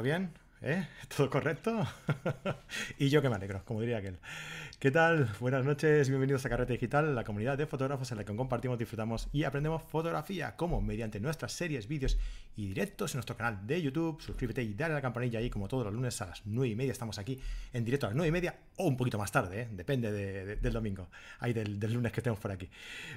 ¿Todo 0.00 0.06
bien? 0.06 0.32
¿Eh? 0.62 0.86
¿Todo 1.14 1.28
correcto? 1.28 1.86
y 2.98 3.10
yo 3.10 3.20
que 3.20 3.28
me 3.28 3.34
alegro, 3.34 3.62
como 3.66 3.82
diría 3.82 3.98
aquel. 3.98 4.18
¿Qué 4.80 4.90
tal? 4.90 5.28
Buenas 5.40 5.62
noches, 5.62 6.08
bienvenidos 6.08 6.46
a 6.46 6.48
Carrete 6.48 6.72
Digital, 6.72 7.14
la 7.14 7.22
comunidad 7.22 7.58
de 7.58 7.66
fotógrafos 7.66 8.10
en 8.12 8.16
la 8.16 8.24
que 8.24 8.34
compartimos, 8.34 8.78
disfrutamos 8.78 9.28
y 9.30 9.44
aprendemos 9.44 9.82
fotografía, 9.82 10.56
como 10.56 10.80
mediante 10.80 11.20
nuestras 11.20 11.52
series, 11.52 11.86
vídeos 11.86 12.16
y 12.56 12.68
directos 12.68 13.12
en 13.12 13.18
nuestro 13.18 13.36
canal 13.36 13.66
de 13.66 13.82
YouTube. 13.82 14.22
Suscríbete 14.22 14.62
y 14.62 14.72
dale 14.72 14.92
a 14.92 14.94
la 14.94 15.02
campanilla 15.02 15.38
ahí, 15.38 15.50
como 15.50 15.68
todos 15.68 15.84
los 15.84 15.92
lunes 15.92 16.18
a 16.22 16.28
las 16.28 16.46
9 16.46 16.70
y 16.70 16.76
media. 16.76 16.92
Estamos 16.92 17.18
aquí 17.18 17.38
en 17.74 17.84
directo 17.84 18.06
a 18.06 18.08
las 18.08 18.16
9 18.16 18.28
y 18.28 18.32
media 18.32 18.58
o 18.76 18.86
un 18.86 18.96
poquito 18.96 19.18
más 19.18 19.30
tarde, 19.30 19.60
¿eh? 19.60 19.68
depende 19.70 20.56
del 20.56 20.72
domingo, 20.72 21.10
ahí 21.40 21.52
del, 21.52 21.78
lunes 21.78 22.10
que 22.10 22.20
estemos 22.20 22.40
por 22.40 22.50
aquí. 22.50 22.70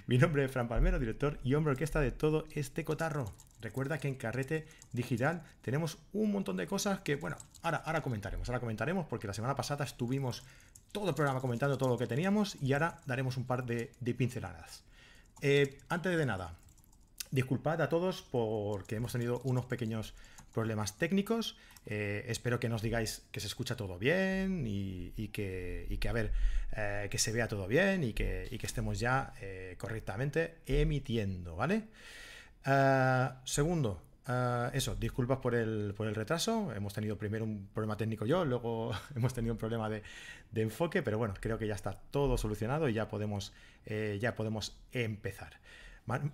Mi 0.08 0.18
nombre 0.18 0.44
es 0.44 0.52
Fran 0.52 0.68
Palmero, 0.68 1.00
director 1.00 1.40
y 1.46 1.54
hombre 1.54 1.72
orquesta 1.72 2.02
de 2.02 2.12
todo 2.12 2.44
este 2.52 2.84
cotarro. 2.84 3.32
Recuerda 3.62 4.00
que 4.00 4.10
en 4.10 4.16
Carrete 4.16 4.68
Digital 4.92 5.44
tenemos 5.62 5.98
un 6.12 6.30
montón 6.30 6.58
de 6.58 6.68
cosas 6.68 7.00
que, 7.00 7.16
bueno, 7.16 7.38
ahora, 7.62 7.78
ahora 7.86 8.02
comentaremos. 8.02 8.50
Ahora 8.50 8.60
comentaremos 8.60 9.06
porque 9.06 9.28
la 9.28 9.34
semana 9.34 9.56
pasada 9.56 9.86
estuvimos 9.86 10.44
todo 10.94 11.10
el 11.10 11.16
programa 11.16 11.42
comentando 11.42 11.78
todo 11.78 11.90
lo 11.90 11.98
que 11.98 12.08
teníamos 12.08 12.56
y 12.62 12.72
ahora 12.72 13.02
daremos 13.06 13.36
un 13.36 13.46
par 13.46 13.66
de, 13.66 13.92
pinceladas. 14.14 14.84
Eh, 15.42 15.80
antes 15.90 16.16
de 16.16 16.26
nada, 16.26 16.54
disculpad 17.32 17.82
a 17.82 17.90
todos 17.90 18.22
porque 18.22 18.96
hemos 18.96 19.12
tenido 19.12 19.42
unos 19.44 19.66
pequeños 19.66 20.14
problemas 20.54 20.98
técnicos. 20.98 21.58
Eh, 21.88 22.24
espero 22.30 22.60
que 22.60 22.70
nos 22.70 22.82
digáis 22.82 23.24
que 23.32 23.42
se 23.42 23.48
escucha 23.48 23.76
todo 23.76 23.98
bien 23.98 24.64
y, 24.66 25.28
que, 25.30 26.00
a 26.08 26.14
ver, 26.14 26.32
eh, 26.72 27.08
que 27.10 27.18
se 27.18 27.34
vea 27.34 27.48
todo 27.48 27.68
bien 27.68 28.04
y 28.04 28.14
que 28.14 28.48
estemos 28.62 29.00
ya 29.00 29.34
correctamente 29.78 30.60
emitiendo, 30.68 31.58
¿vale? 31.58 31.88
segundo, 33.44 34.02
Ah, 34.26 34.72
eso, 34.74 34.96
disculpas 34.96 35.40
por 35.40 35.54
el, 35.54 35.94
por 35.98 36.08
el, 36.08 36.16
retraso. 36.16 36.74
Hemos 36.74 36.94
tenido 36.94 37.18
primero 37.18 37.44
un 37.44 37.68
problema 37.74 37.98
técnico 37.98 38.26
yo, 38.26 38.46
luego 38.46 38.92
hemos 39.16 39.34
tenido 39.34 39.54
un 39.54 39.58
problema 39.58 39.90
de, 39.90 40.02
enfoque, 40.56 41.04
pero 41.04 41.18
bueno, 41.18 41.34
creo 41.40 41.58
que 41.58 41.68
ya 41.68 41.76
está 41.76 42.00
todo 42.12 42.38
solucionado 42.38 42.88
y 42.88 42.94
ya 42.94 43.10
podemos, 43.10 43.54
eh, 43.86 44.18
ya 44.22 44.36
podemos 44.36 44.78
empezar. 44.92 45.60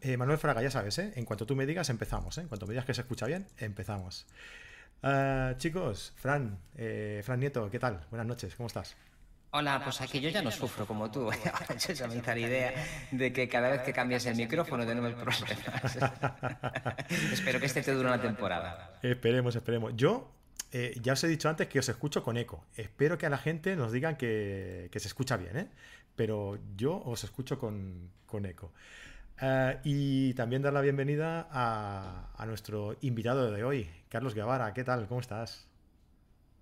Eh, 0.02 0.18
Manuel 0.18 0.38
Fraga, 0.38 0.62
ya 0.62 0.72
sabes, 0.72 0.98
¿eh? 1.00 1.14
en 1.16 1.26
cuanto 1.26 1.46
tú 1.46 1.56
me 1.56 1.66
digas, 1.66 1.90
empezamos. 1.90 2.38
En 2.38 2.48
cuanto 2.48 2.68
me 2.68 2.74
digas 2.74 2.86
que 2.86 2.94
se 2.94 3.02
escucha 3.02 3.26
bien, 3.26 3.48
empezamos. 3.58 4.28
Ah, 5.02 5.56
chicos, 5.58 6.14
Fran, 6.16 6.60
Fran 7.24 7.40
Nieto, 7.40 7.70
¿qué 7.72 7.80
tal? 7.80 8.06
Buenas 8.12 8.28
noches, 8.28 8.56
¿cómo 8.56 8.68
estás? 8.68 8.96
Hola, 9.52 9.82
pues 9.84 10.00
aquí 10.02 10.20
yo 10.20 10.30
ya 10.30 10.44
no 10.44 10.52
sufro 10.52 10.86
como 10.86 11.10
tú. 11.10 11.32
Yo 11.88 11.94
ya 11.94 12.08
me 12.08 12.18
hice 12.18 12.36
la 12.36 12.40
idea 12.40 12.74
de 13.12 13.34
que 13.34 13.50
cada 13.50 13.70
vez 13.70 13.82
que 13.82 13.92
cambias 13.92 14.26
el 14.28 14.36
micrófono 14.36 14.86
tenemos 14.86 15.14
problemas. 15.14 15.98
Espero 17.32 17.60
que 17.60 17.66
este 17.66 17.82
te 17.82 17.94
dure 17.94 18.10
una 18.10 18.22
temporada. 18.22 19.00
Esperemos, 19.02 19.56
esperemos. 19.56 19.94
Yo 19.96 20.32
eh, 20.72 20.96
ya 21.02 21.14
os 21.14 21.24
he 21.24 21.28
dicho 21.28 21.50
antes 21.50 21.68
que 21.68 21.80
os 21.80 21.90
escucho 21.90 22.24
con 22.24 22.38
eco. 22.38 22.66
Espero 22.76 23.18
que 23.18 23.26
a 23.26 23.30
la 23.30 23.40
gente 23.40 23.76
nos 23.76 23.92
digan 23.92 24.18
que, 24.18 24.90
se 24.94 25.08
escucha 25.08 25.36
bien, 25.36 25.58
¿eh? 25.58 25.68
Pero 26.16 26.60
yo 26.76 27.02
os 27.04 27.24
escucho 27.24 27.58
con, 27.58 28.12
eco. 28.46 28.72
Eh, 29.42 29.80
y 29.84 30.34
también 30.36 30.62
dar 30.62 30.74
la 30.74 30.82
bienvenida 30.82 31.48
a, 31.50 32.30
a 32.38 32.46
nuestro 32.46 32.98
invitado 33.02 33.52
de 33.52 33.64
hoy, 33.64 33.90
Carlos 34.10 34.36
Guevara. 34.36 34.74
¿Qué 34.76 34.84
tal? 34.84 35.08
¿Cómo 35.08 35.22
estás? 35.22 35.69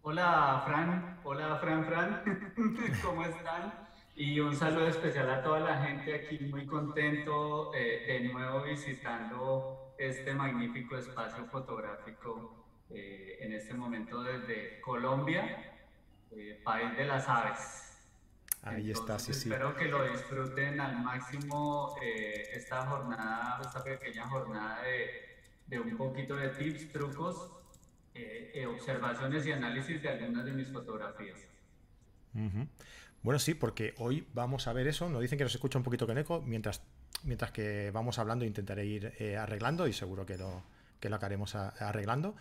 Hola 0.09 0.63
Fran, 0.65 1.19
hola 1.25 1.57
Fran 1.57 1.85
Fran, 1.85 2.23
¿cómo 3.03 3.25
están? 3.25 3.73
Y 4.15 4.39
un 4.39 4.55
saludo 4.55 4.87
especial 4.87 5.29
a 5.29 5.43
toda 5.43 5.59
la 5.59 5.85
gente 5.85 6.15
aquí, 6.15 6.39
muy 6.45 6.65
contento 6.65 7.73
eh, 7.75 8.05
de 8.07 8.29
nuevo 8.29 8.63
visitando 8.63 9.93
este 9.97 10.33
magnífico 10.33 10.95
espacio 10.95 11.43
fotográfico 11.47 12.67
eh, 12.89 13.39
en 13.41 13.51
este 13.51 13.73
momento 13.73 14.23
desde 14.23 14.79
Colombia, 14.79 15.75
eh, 16.31 16.61
país 16.63 16.95
de 16.95 17.03
las 17.03 17.27
aves. 17.27 18.07
Ahí 18.63 18.91
está, 18.91 19.19
sí, 19.19 19.33
sí. 19.33 19.49
Espero 19.49 19.75
que 19.75 19.89
lo 19.89 20.09
disfruten 20.09 20.79
al 20.79 21.03
máximo 21.03 21.97
esta 22.01 22.85
jornada, 22.85 23.59
esta 23.61 23.83
pequeña 23.83 24.25
jornada 24.25 24.83
de, 24.83 25.37
de 25.67 25.79
un 25.81 25.97
poquito 25.97 26.37
de 26.37 26.47
tips, 26.47 26.93
trucos 26.93 27.56
eh, 28.17 28.51
eh, 28.55 28.65
observaciones 28.65 29.45
y 29.45 29.51
análisis 29.51 30.01
de 30.01 30.09
algunas 30.09 30.43
de 30.43 30.51
mis 30.51 30.67
fotografías. 30.69 31.37
Bueno, 33.21 33.39
sí, 33.39 33.53
porque 33.53 33.93
hoy 33.97 34.27
vamos 34.33 34.67
a 34.67 34.73
ver 34.73 34.87
eso. 34.87 35.07
Nos 35.09 35.21
dicen 35.21 35.37
que 35.37 35.43
nos 35.43 35.53
escucha 35.53 35.77
un 35.77 35.83
poquito 35.83 36.07
con 36.07 36.17
eco. 36.17 36.41
Mientras, 36.41 36.81
mientras 37.23 37.51
que 37.51 37.91
vamos 37.91 38.17
hablando, 38.17 38.43
intentaré 38.43 38.85
ir 38.85 39.13
eh, 39.19 39.37
arreglando 39.37 39.87
y 39.87 39.93
seguro 39.93 40.25
que 40.25 40.37
lo, 40.37 40.63
que 40.99 41.09
lo 41.09 41.17
acabaremos 41.17 41.53
arreglando. 41.55 42.35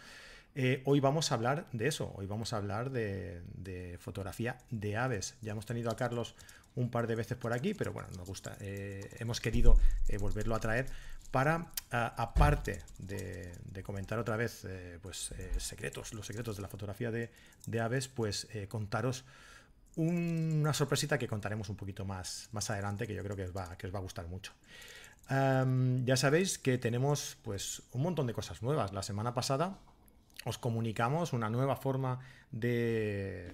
hoy 0.85 1.01
vamos 1.01 1.31
a 1.31 1.35
hablar 1.35 1.67
de 1.73 1.89
eso. 1.89 2.11
Hoy 2.17 2.27
vamos 2.27 2.55
a 2.55 2.57
hablar 2.57 2.91
de, 2.91 3.43
de, 3.55 3.99
fotografía 3.99 4.57
de 4.71 4.97
aves. 4.97 5.37
Ya 5.43 5.53
hemos 5.53 5.67
tenido 5.67 5.91
a 5.91 5.97
Carlos 5.97 6.35
un 6.75 6.91
par 6.91 7.07
de 7.07 7.17
veces 7.17 7.37
por 7.37 7.53
aquí, 7.53 7.75
pero 7.75 7.93
bueno, 7.93 8.09
nos 8.17 8.27
gusta. 8.27 8.57
hemos 8.61 9.41
querido 9.41 9.79
volverlo 10.21 10.55
a 10.55 10.61
traer 10.61 10.87
para, 11.37 11.67
aparte 11.91 12.83
de, 12.97 13.83
comentar 13.85 14.19
otra 14.19 14.39
vez 14.39 14.65
eh, 14.65 14.99
pues, 15.03 15.33
eh, 15.33 15.53
secretos, 15.59 16.15
los 16.15 16.27
secretos 16.27 16.57
de 16.57 16.63
la 16.63 16.69
fotografía 16.69 17.11
de, 17.11 17.31
aves, 17.79 18.09
pues 18.09 18.49
eh, 18.55 18.69
contaros 18.69 19.27
una 19.97 20.73
sorpresita 20.73 21.19
que 21.19 21.29
contaremos 21.29 21.69
un 21.69 21.77
poquito 21.77 22.07
más, 22.07 22.49
más 22.53 22.71
adelante, 22.71 23.07
que 23.07 23.13
yo 23.13 23.23
creo 23.23 23.37
que 23.37 23.45
os 23.45 23.55
va, 23.55 23.77
que 23.77 23.87
os 23.87 23.95
va 23.95 23.99
a 23.99 24.03
gustar 24.03 24.27
mucho. 24.29 24.55
ya 25.29 26.17
sabéis 26.17 26.57
que 26.57 26.79
tenemos 26.79 27.37
pues, 27.43 27.83
un 27.93 28.01
montón 28.01 28.27
de 28.27 28.33
cosas 28.33 28.63
nuevas. 28.63 28.95
La 28.95 29.03
semana 29.03 29.35
pasada 29.35 29.77
os 30.47 30.59
comunicamos 30.59 31.33
una 31.33 31.51
nueva 31.51 31.75
forma 31.75 32.21
de, 32.53 33.51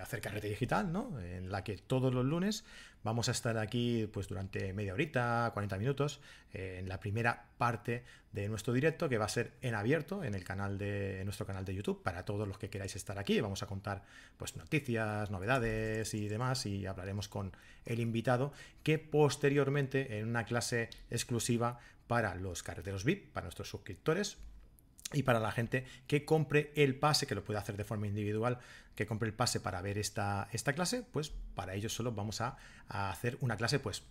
hacer 0.00 0.20
carrete 0.20 0.48
digital, 0.48 0.92
¿no? 0.92 1.18
En 1.18 1.50
la 1.50 1.64
que 1.64 1.76
todos 1.76 2.14
los 2.14 2.24
lunes 2.24 2.64
vamos 3.02 3.28
a 3.28 3.32
estar 3.32 3.58
aquí 3.58 4.08
pues 4.12 4.28
durante 4.28 4.72
media 4.72 4.94
horita, 4.94 5.50
40 5.52 5.76
minutos, 5.76 6.20
eh, 6.52 6.76
en 6.78 6.88
la 6.88 7.00
primera 7.00 7.46
parte 7.58 8.04
de 8.30 8.48
nuestro 8.48 8.72
directo, 8.72 9.08
que 9.08 9.18
va 9.18 9.24
a 9.24 9.28
ser 9.28 9.54
en 9.60 9.74
abierto 9.74 10.22
en 10.22 10.36
el 10.36 10.44
canal 10.44 10.78
de 10.78 11.20
nuestro 11.24 11.46
canal 11.46 11.64
de 11.64 11.74
YouTube, 11.74 12.00
para 12.04 12.24
todos 12.24 12.46
los 12.46 12.58
que 12.58 12.70
queráis 12.70 12.94
estar 12.94 13.18
aquí. 13.18 13.40
Vamos 13.40 13.64
a 13.64 13.66
contar 13.66 14.04
pues 14.36 14.56
noticias, 14.56 15.32
novedades 15.32 16.14
y 16.14 16.28
demás, 16.28 16.64
y 16.64 16.86
hablaremos 16.86 17.28
con 17.28 17.52
el 17.86 17.98
invitado, 17.98 18.52
que 18.84 19.00
posteriormente 19.00 20.20
en 20.20 20.28
una 20.28 20.44
clase 20.44 20.90
exclusiva 21.10 21.80
para 22.06 22.36
los 22.36 22.62
carreteros 22.62 23.02
VIP, 23.02 23.32
para 23.32 23.46
nuestros 23.46 23.68
suscriptores, 23.68 24.38
y 25.14 25.22
para 25.22 25.40
la 25.40 25.52
gente 25.52 25.84
que 26.06 26.24
compre 26.24 26.72
el 26.76 26.96
pase, 26.96 27.26
que 27.26 27.34
lo 27.34 27.44
puede 27.44 27.58
hacer 27.58 27.76
de 27.76 27.84
forma 27.84 28.06
individual, 28.06 28.58
que 28.94 29.06
compre 29.06 29.28
el 29.28 29.34
pase 29.34 29.60
para 29.60 29.80
ver 29.80 29.98
esta, 29.98 30.48
esta 30.52 30.72
clase, 30.72 31.02
pues 31.02 31.32
para 31.54 31.74
ellos 31.74 31.94
solo 31.94 32.12
vamos 32.12 32.40
a, 32.40 32.56
hacer 32.88 33.38
una 33.40 33.56
clase 33.56 33.78
pues, 33.78 34.02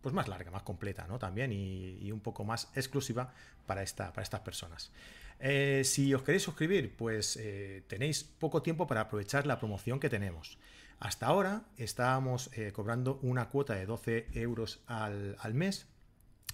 pues 0.00 0.14
más 0.14 0.28
larga, 0.28 0.50
más 0.50 0.62
completa, 0.62 1.06
¿no? 1.06 1.18
También 1.18 1.52
y, 1.52 2.10
un 2.10 2.20
poco 2.20 2.44
más 2.44 2.70
exclusiva 2.74 3.32
para, 3.66 3.82
esta, 3.82 4.12
para 4.12 4.22
estas 4.22 4.40
personas. 4.40 4.90
Eh, 5.38 5.82
si 5.84 6.12
os 6.12 6.22
queréis 6.22 6.42
suscribir, 6.42 6.94
pues 6.96 7.36
eh, 7.36 7.84
tenéis 7.86 8.24
poco 8.24 8.62
tiempo 8.62 8.86
para 8.86 9.02
aprovechar 9.02 9.46
la 9.46 9.58
promoción 9.58 10.00
que 10.00 10.10
tenemos. 10.10 10.58
Hasta 10.98 11.26
ahora 11.26 11.64
estábamos 11.78 12.50
eh, 12.52 12.72
cobrando 12.72 13.18
una 13.22 13.48
cuota 13.48 13.74
de 13.74 13.86
12 13.86 14.28
euros 14.34 14.82
al, 14.86 15.36
al 15.40 15.54
mes 15.54 15.86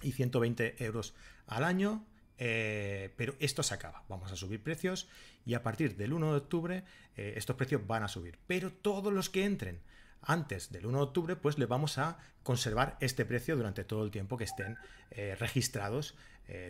y 0.01 0.13
120 0.13 0.81
euros 0.85 1.13
al 1.47 1.65
año 1.65 2.05
eh, 2.37 3.13
pero 3.15 3.35
esto 3.39 3.63
se 3.63 3.73
acaba. 3.73 4.03
Vamos 4.09 4.31
a 4.31 4.35
subir 4.35 4.61
precios 4.61 5.07
y 5.45 5.53
a 5.53 5.63
partir 5.63 5.95
del 5.95 6.13
1 6.13 6.31
de 6.31 6.37
octubre 6.37 6.83
eh, 7.15 7.33
estos 7.35 7.55
precios 7.55 7.85
van 7.85 8.03
a 8.03 8.07
subir. 8.07 8.37
Pero 8.47 8.71
todos 8.71 9.11
los 9.11 9.29
que 9.29 9.45
entren 9.45 9.79
antes 10.21 10.71
del 10.71 10.85
1 10.85 10.97
de 10.97 11.03
octubre, 11.03 11.35
pues 11.35 11.57
les 11.57 11.67
vamos 11.67 11.97
a 11.97 12.17
conservar 12.43 12.97
este 12.99 13.25
precio 13.25 13.55
durante 13.55 13.83
todo 13.83 14.03
el 14.03 14.11
tiempo 14.11 14.37
que 14.37 14.43
estén 14.43 14.77
eh, 15.11 15.35
registrados 15.39 16.15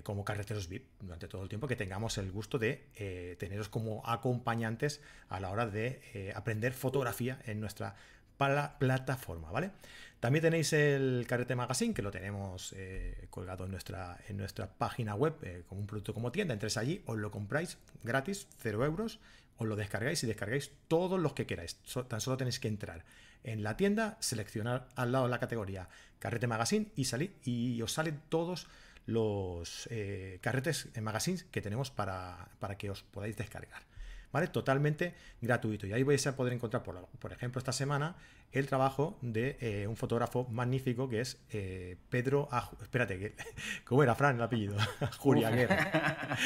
como 0.02 0.26
carreteros 0.26 0.70
VIP, 0.70 0.88
durante 1.02 1.28
todo 1.28 1.44
el 1.44 1.50
tiempo 1.50 1.68
que 1.68 1.76
tengamos 1.76 2.18
el 2.18 2.32
gusto 2.32 2.58
de 2.58 3.36
teneros 3.38 3.70
como 3.70 4.02
acompañantes 4.08 5.02
a 5.30 5.40
la 5.40 5.52
hora 5.52 5.68
de 5.68 6.34
aprender 6.36 6.74
fotografía 6.74 7.40
en 7.46 7.60
nuestra 7.60 7.96
plataforma, 8.38 9.52
¿vale? 9.52 9.72
También 10.20 10.42
tenéis 10.42 10.74
el 10.74 11.26
Carrete 11.28 11.56
Magazine, 11.56 11.94
que 11.94 12.02
lo 12.02 12.10
tenemos 12.10 12.74
eh, 12.76 13.28
colgado 13.30 13.66
en 13.66 13.72
nuestra, 13.72 14.18
en 14.28 14.38
nuestra 14.38 14.68
página 14.68 15.14
web 15.14 15.36
eh, 15.44 15.64
como 15.68 15.82
un 15.82 15.88
producto 15.88 16.14
como 16.14 16.32
tienda. 16.32 16.54
Entréis 16.54 16.78
allí, 16.78 17.04
os 17.06 17.18
lo 17.18 17.30
compráis 17.30 17.78
gratis, 18.04 18.48
0 18.60 18.84
euros, 18.84 19.20
os 19.58 19.68
lo 19.68 19.76
descargáis 19.76 20.24
y 20.24 20.28
descargáis 20.28 20.72
todos 20.88 21.20
los 21.20 21.34
que 21.34 21.46
queráis. 21.46 21.78
tan 22.08 22.22
solo 22.22 22.38
tenéis 22.38 22.60
que 22.60 22.68
entrar 22.68 23.06
en 23.44 23.62
la 23.62 23.78
tienda, 23.78 24.18
seleccionar 24.20 24.90
al 24.96 25.12
lado 25.12 25.28
la 25.28 25.40
categoría 25.40 25.88
Carrete 26.20 26.48
Magazine 26.48 26.88
y 26.96 27.06
salir 27.06 27.36
y 27.44 27.80
os 27.82 27.94
salen 27.94 28.20
todos 28.30 28.68
los 29.06 29.88
eh, 29.92 30.40
carretes 30.42 30.90
en 30.96 31.04
magazines 31.04 31.46
que 31.46 31.62
tenemos 31.62 31.92
para, 31.92 32.50
para 32.60 32.78
que 32.78 32.90
os 32.90 33.04
podáis 33.04 33.38
descargar. 33.38 33.84
¿Vale? 34.32 34.48
Totalmente 34.48 35.14
gratuito. 35.42 35.88
Y 35.88 35.94
ahí 35.94 36.04
vais 36.04 36.26
a 36.28 36.36
poder 36.36 36.54
encontrar, 36.54 36.84
por, 36.84 37.08
por 37.20 37.32
ejemplo, 37.32 37.60
esta 37.60 37.72
semana, 37.72 38.16
el 38.52 38.68
trabajo 38.68 39.18
de 39.22 39.58
eh, 39.60 39.88
un 39.88 39.98
fotógrafo 39.98 40.48
magnífico 40.50 41.10
que 41.10 41.22
es 41.22 41.38
eh, 41.52 41.98
Pedro. 42.10 42.48
espérate, 42.82 43.36
¿cómo 43.84 44.04
era 44.04 44.16
Fran 44.16 44.38
el 44.38 44.42
apellido? 44.42 44.78
Julia 45.18 45.50
Guerra. 45.50 46.38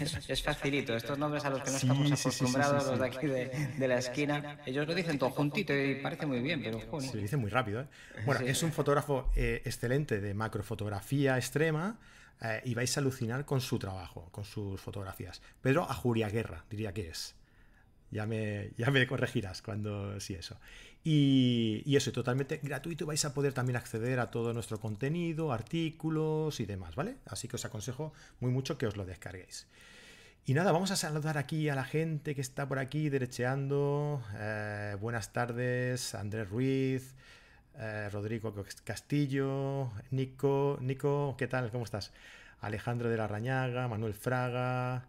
es, 0.28 0.42
facilito, 0.42 0.94
estos 0.94 1.18
nombres 1.18 1.44
a 1.44 1.50
los 1.50 1.62
que 1.62 1.70
no 1.70 1.76
estamos 1.76 2.12
acostumbrados, 2.12 2.86
los 2.86 2.98
de 2.98 3.06
aquí 3.06 3.26
de, 3.26 3.88
la 3.88 3.98
esquina, 3.98 4.58
ellos 4.66 4.86
lo 4.86 4.94
dicen 4.94 5.18
todo 5.18 5.30
juntito 5.30 5.74
y 5.74 5.96
parece 5.96 6.26
muy 6.26 6.40
bien, 6.40 6.62
pero. 6.62 6.78
Sí, 7.00 7.10
lo 7.14 7.22
dicen 7.22 7.40
muy 7.40 7.50
rápido. 7.50 7.82
¿eh? 7.82 7.86
Bueno, 8.26 8.40
es 8.46 8.62
un 8.62 8.72
fotógrafo 8.72 9.30
excelente 9.34 10.20
de 10.20 10.34
macrofotografía 10.34 11.36
extrema. 11.36 11.98
Y 12.64 12.74
vais 12.74 12.96
a 12.96 13.00
alucinar 13.00 13.44
con 13.44 13.60
su 13.60 13.78
trabajo, 13.78 14.28
con 14.30 14.44
sus 14.44 14.80
fotografías. 14.80 15.42
Pedro 15.60 15.84
Julia 15.86 16.28
Guerra, 16.28 16.64
diría 16.70 16.92
que 16.92 17.08
es. 17.08 17.34
Ya 18.10 18.26
me, 18.26 18.72
ya 18.76 18.90
me 18.90 19.06
corregirás 19.06 19.62
cuando 19.62 20.18
sí 20.20 20.34
eso. 20.34 20.58
Y, 21.04 21.82
y, 21.86 21.96
eso, 21.96 22.10
totalmente 22.12 22.58
gratuito. 22.62 23.06
Vais 23.06 23.24
a 23.24 23.32
poder 23.32 23.52
también 23.52 23.76
acceder 23.76 24.18
a 24.18 24.30
todo 24.30 24.52
nuestro 24.52 24.80
contenido, 24.80 25.52
artículos 25.52 26.58
y 26.60 26.66
demás, 26.66 26.96
¿vale? 26.96 27.16
Así 27.26 27.46
que 27.46 27.56
os 27.56 27.64
aconsejo 27.64 28.12
muy 28.40 28.50
mucho 28.50 28.76
que 28.78 28.86
os 28.86 28.96
lo 28.96 29.06
descarguéis. 29.06 29.66
Y 30.44 30.54
nada, 30.54 30.72
vamos 30.72 30.90
a 30.90 30.96
saludar 30.96 31.38
aquí 31.38 31.68
a 31.68 31.74
la 31.74 31.84
gente 31.84 32.34
que 32.34 32.40
está 32.40 32.66
por 32.66 32.78
aquí 32.78 33.08
derecheando. 33.08 34.22
Eh, 34.34 34.96
buenas 35.00 35.32
tardes, 35.32 36.14
Andrés 36.14 36.48
Ruiz, 36.48 37.14
eh, 37.78 38.08
Rodrigo 38.10 38.54
Castillo, 38.84 39.90
Nico, 40.10 40.78
Nico, 40.80 41.34
¿qué 41.38 41.46
tal? 41.46 41.70
¿Cómo 41.70 41.84
estás? 41.84 42.12
Alejandro 42.60 43.08
de 43.08 43.16
la 43.16 43.26
Rañaga, 43.26 43.88
Manuel 43.88 44.14
Fraga, 44.14 45.06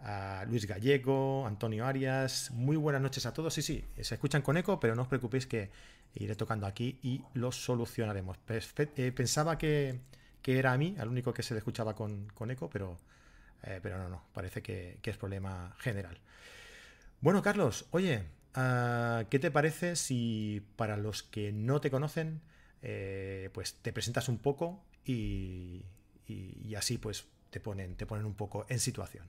a 0.00 0.44
Luis 0.48 0.66
Gallego, 0.66 1.46
Antonio 1.46 1.86
Arias. 1.86 2.50
Muy 2.52 2.76
buenas 2.76 3.02
noches 3.02 3.26
a 3.26 3.32
todos. 3.32 3.54
Sí, 3.54 3.62
sí, 3.62 3.84
se 4.00 4.14
escuchan 4.14 4.42
con 4.42 4.56
eco, 4.56 4.80
pero 4.80 4.94
no 4.94 5.02
os 5.02 5.08
preocupéis 5.08 5.46
que 5.46 5.70
iré 6.14 6.34
tocando 6.34 6.66
aquí 6.66 6.98
y 7.02 7.22
lo 7.34 7.52
solucionaremos. 7.52 8.38
Eh, 8.48 9.12
pensaba 9.12 9.58
que, 9.58 10.00
era 10.44 10.72
a 10.72 10.78
mí, 10.78 10.96
al 10.98 11.08
único 11.08 11.32
que 11.32 11.42
se 11.42 11.54
le 11.54 11.58
escuchaba 11.58 11.94
con, 11.94 12.28
eco, 12.50 12.68
pero, 12.68 12.96
eh, 13.62 13.80
pero 13.82 13.98
no, 13.98 14.08
no, 14.08 14.24
parece 14.32 14.62
que, 14.62 14.98
es 15.02 15.16
problema 15.16 15.74
general. 15.78 16.18
Bueno, 17.20 17.40
Carlos, 17.40 17.86
oye, 17.92 18.24
ah, 18.54 19.24
¿qué 19.30 19.38
te 19.38 19.50
parece 19.50 19.96
si 19.96 20.62
para 20.76 20.96
los 20.96 21.22
que 21.22 21.52
no 21.52 21.80
te 21.80 21.90
conocen, 21.90 22.40
eh, 22.82 23.50
pues 23.52 23.74
te 23.74 23.92
presentas 23.92 24.28
un 24.28 24.38
poco 24.38 24.84
y, 25.04 25.84
y 26.26 26.74
así 26.74 26.98
pues 26.98 27.26
te 27.50 27.60
ponen, 27.60 27.96
te 27.96 28.06
ponen 28.06 28.24
un 28.26 28.34
poco 28.34 28.66
en 28.68 28.78
situación? 28.78 29.28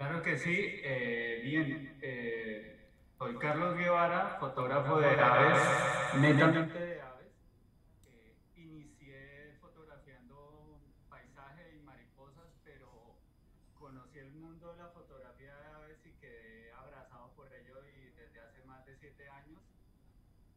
Claro 0.00 0.22
que 0.22 0.38
sí. 0.38 0.80
Eh, 0.82 1.42
bien, 1.44 1.98
eh, 2.00 2.88
soy 3.18 3.36
Carlos 3.36 3.76
Guevara, 3.76 4.38
fotógrafo 4.40 4.98
de 4.98 5.08
aves, 5.08 5.60
netamente 6.18 6.99
7 19.00 19.28
años 19.30 19.60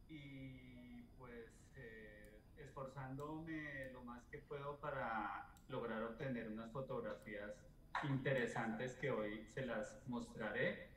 y 0.08 1.02
pues 1.18 1.50
eh, 1.76 2.38
esforzándome 2.58 3.90
lo 3.92 4.02
más 4.04 4.22
que 4.26 4.38
puedo 4.38 4.76
para 4.80 5.48
lograr 5.68 6.02
obtener 6.02 6.48
unas 6.48 6.70
fotografías 6.70 7.52
interesantes 8.02 8.94
que 8.96 9.10
hoy 9.10 9.46
se 9.54 9.64
las 9.64 10.02
mostraré. 10.06 10.88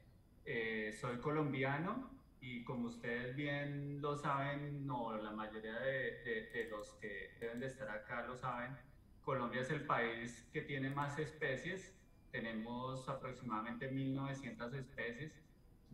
Eh, 0.45 0.95
soy 0.99 1.17
colombiano 1.19 2.11
y 2.41 2.63
como 2.65 2.87
ustedes 2.87 3.35
bien 3.35 4.01
lo 4.01 4.17
saben, 4.17 4.85
no, 4.85 5.15
la 5.17 5.31
mayoría 5.31 5.79
de, 5.79 6.21
de, 6.23 6.49
de 6.53 6.69
los 6.69 6.93
que 6.95 7.35
deben 7.39 7.61
de 7.61 7.67
estar 7.67 7.89
acá 7.89 8.25
lo 8.27 8.35
saben, 8.35 8.77
Colombia 9.23 9.61
es 9.61 9.71
el 9.71 9.85
país 9.85 10.47
que 10.53 10.61
tiene 10.61 10.89
más 10.89 11.17
especies, 11.19 11.93
tenemos 12.31 13.07
aproximadamente 13.09 13.91
1.900 13.91 14.73
especies 14.73 15.46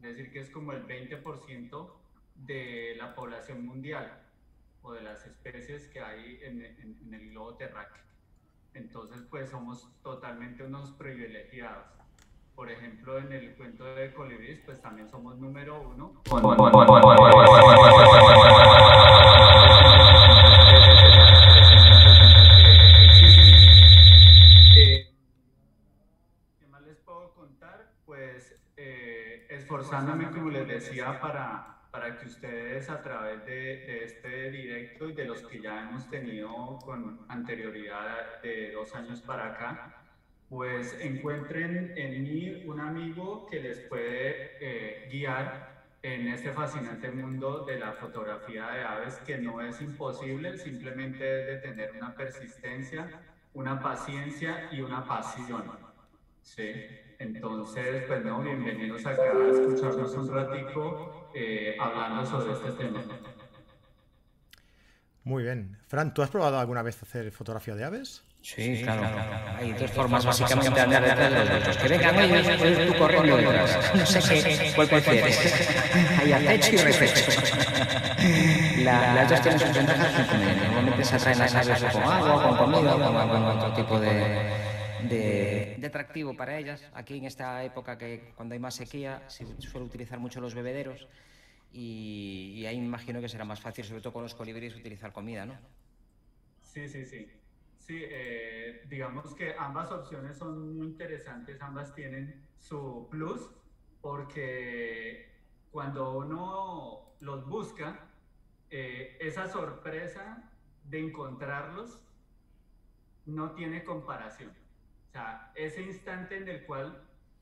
es 0.03 0.17
decir, 0.17 0.31
que 0.33 0.39
es 0.39 0.49
como 0.49 0.73
el 0.73 0.85
20% 0.85 1.89
de 2.35 2.95
la 2.97 3.15
población 3.15 3.65
mundial 3.65 4.21
o 4.81 4.91
de 4.91 5.01
las 5.01 5.25
especies 5.25 5.87
que 5.87 6.01
hay 6.01 6.39
en, 6.43 6.61
en 6.61 7.13
el 7.13 7.29
globo 7.29 7.55
terráqueo. 7.55 8.03
Entonces, 8.73 9.21
pues 9.29 9.49
somos 9.49 9.87
totalmente 10.01 10.63
unos 10.63 10.91
privilegiados. 10.91 11.85
Por 12.53 12.69
ejemplo, 12.69 13.17
en 13.17 13.31
el 13.31 13.55
cuento 13.55 13.85
de 13.95 14.13
Colibris, 14.13 14.59
pues 14.65 14.81
también 14.81 15.09
somos 15.09 15.37
número 15.37 15.81
uno. 15.81 16.21
¿Qué 26.59 26.67
más 26.67 26.81
les 26.81 26.97
puedo 26.97 27.33
contar? 27.33 27.91
Pues 28.05 28.63
eh, 28.77 29.47
esforzándome, 29.49 30.31
como 30.31 30.49
les 30.49 30.67
para 31.21 31.73
para 31.93 32.17
que 32.17 32.25
ustedes 32.25 32.89
a 32.89 33.03
través 33.03 33.45
de, 33.45 34.03
este 34.03 34.49
directo 34.49 35.09
y 35.09 35.13
de 35.13 35.25
los 35.25 35.43
que 35.43 35.61
ya 35.61 35.83
hemos 35.83 36.09
tenido 36.09 36.79
con 36.83 37.19
anterioridad 37.27 38.41
de 38.41 38.71
dos 38.71 38.95
años 38.95 39.21
para 39.21 39.53
acá, 39.53 40.01
pues 40.49 40.97
encuentren 40.99 41.93
en 41.95 42.23
mí 42.23 42.63
un 42.65 42.79
amigo 42.79 43.45
que 43.45 43.59
les 43.59 43.77
puede 43.81 44.57
eh, 44.59 45.07
guiar 45.11 45.83
en 46.01 46.29
este 46.29 46.51
fascinante 46.51 47.11
mundo 47.11 47.63
de 47.63 47.77
la 47.77 47.91
fotografía 47.91 48.71
de 48.71 48.83
aves 48.83 49.17
que 49.19 49.37
no 49.37 49.61
es 49.61 49.79
imposible, 49.79 50.57
simplemente 50.57 51.41
es 51.41 51.45
de 51.45 51.69
tener 51.69 51.91
una 51.91 52.15
persistencia, 52.15 53.21
una 53.53 53.79
paciencia 53.79 54.67
y 54.71 54.81
una 54.81 55.05
pasión. 55.05 55.71
¿sí? 56.41 56.73
Entonces, 57.19 58.03
pues 58.07 58.25
no, 58.25 58.41
bienvenidos 58.41 59.05
acá 59.05 59.21
a 59.23 59.49
escucharnos 59.49 60.13
un 60.15 60.33
ratico 60.33 61.29
eh, 61.33 61.75
hablando 61.79 62.25
sobre 62.25 62.53
este 62.53 62.71
tema. 62.71 63.03
Muy 65.23 65.43
bien. 65.43 65.77
Fran, 65.87 66.13
¿tú 66.13 66.21
has 66.21 66.29
probado 66.29 66.59
alguna 66.59 66.81
vez 66.81 67.01
hacer 67.01 67.31
fotografía 67.31 67.75
de 67.75 67.85
aves? 67.85 68.23
Sí, 68.41 68.81
claro, 68.83 69.03
Hay 69.57 69.71
dos 69.71 69.89
formas 69.91 70.25
básicamente 70.25 70.69
de 70.71 70.81
andar 70.81 71.01
detrás 71.01 71.31
de 71.31 71.45
los 71.45 71.61
otros. 71.61 71.77
Que 71.77 71.87
vengan 71.87 72.19
ellos 72.19 72.45
y 72.45 72.91
tú 72.91 72.97
corriendo 72.97 73.37
detrás. 73.37 73.95
No 73.95 74.05
sé 74.05 74.19
qué, 74.19 74.73
cuál 74.75 74.87
prefieres. 74.89 75.69
Hay 76.19 76.33
acecho 76.33 76.73
y 76.73 76.77
reflejo. 76.77 77.31
La, 78.83 79.13
las 79.15 79.29
dos 79.29 79.41
tienen 79.41 79.59
sus 79.61 79.73
ventajas 79.73 80.11
y 80.11 80.21
inconvenientes. 80.21 80.65
Normalmente 80.65 81.05
se 81.05 81.15
atraen 81.15 81.39
las 81.39 81.55
aves 81.55 81.83
con 81.93 82.03
agua, 82.03 82.43
con 82.43 82.57
comida, 82.57 82.93
con 82.93 83.15
algún 83.15 83.43
otro 83.43 83.73
tipo 83.73 83.99
de, 84.01 84.52
de, 85.09 85.75
de, 85.79 85.87
atractivo 85.87 86.35
para 86.35 86.57
ellas. 86.57 86.89
Aquí 86.93 87.17
en 87.17 87.25
esta 87.25 87.63
época 87.63 87.97
que 87.97 88.33
cuando 88.35 88.53
hay 88.53 88.59
más 88.59 88.75
sequía 88.75 89.29
se 89.29 89.45
suele 89.61 89.85
utilizar 89.87 90.19
mucho 90.19 90.41
los 90.41 90.55
bebederos 90.55 91.07
y, 91.73 92.65
ahí 92.67 92.77
imagino 92.77 93.19
que 93.19 93.27
será 93.27 93.45
más 93.45 93.59
fácil, 93.59 93.83
sobre 93.83 94.01
todo 94.01 94.13
con 94.13 94.23
los 94.23 94.35
colibríes, 94.35 94.75
utilizar 94.75 95.11
comida, 95.11 95.45
¿no? 95.45 95.57
Sí, 96.61 96.87
sí, 96.87 97.03
sí. 97.05 97.27
Sí, 97.79 97.99
eh, 98.01 98.83
digamos 98.87 99.33
que 99.33 99.55
ambas 99.57 99.91
opciones 99.91 100.37
son 100.37 100.77
muy 100.77 100.87
interesantes, 100.87 101.61
ambas 101.61 101.93
tienen 101.93 102.45
su 102.59 103.07
plus, 103.11 103.49
porque 104.01 105.33
cuando 105.71 106.17
uno 106.17 107.15
los 107.19 107.45
busca, 107.47 108.07
eh, 108.69 109.17
esa 109.19 109.47
sorpresa 109.47 110.49
de 110.85 110.99
encontrarlos 110.99 111.99
no 113.25 113.51
tiene 113.51 113.83
comparación. 113.83 114.51
Sea, 115.13 115.51
ese 115.53 115.83
instante 115.83 116.37
en 116.37 116.47
el 116.47 116.65
cual 116.65 116.99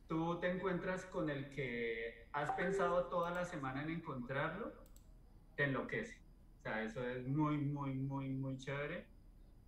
tú 0.09 0.37
te 0.41 0.51
encuentras 0.51 1.05
con 1.05 1.29
el 1.29 1.49
que 1.51 2.27
has 2.33 2.51
pensado 2.51 3.05
toda 3.05 3.31
la 3.31 3.45
semana 3.45 3.81
en 3.81 3.91
encontrarlo, 3.91 4.73
te 5.55 5.63
enloquece. 5.63 6.19
O 6.59 6.63
sea, 6.63 6.83
eso 6.83 7.07
es 7.07 7.25
muy, 7.25 7.57
muy, 7.57 7.93
muy, 7.93 8.27
muy 8.27 8.57
chévere. 8.57 9.05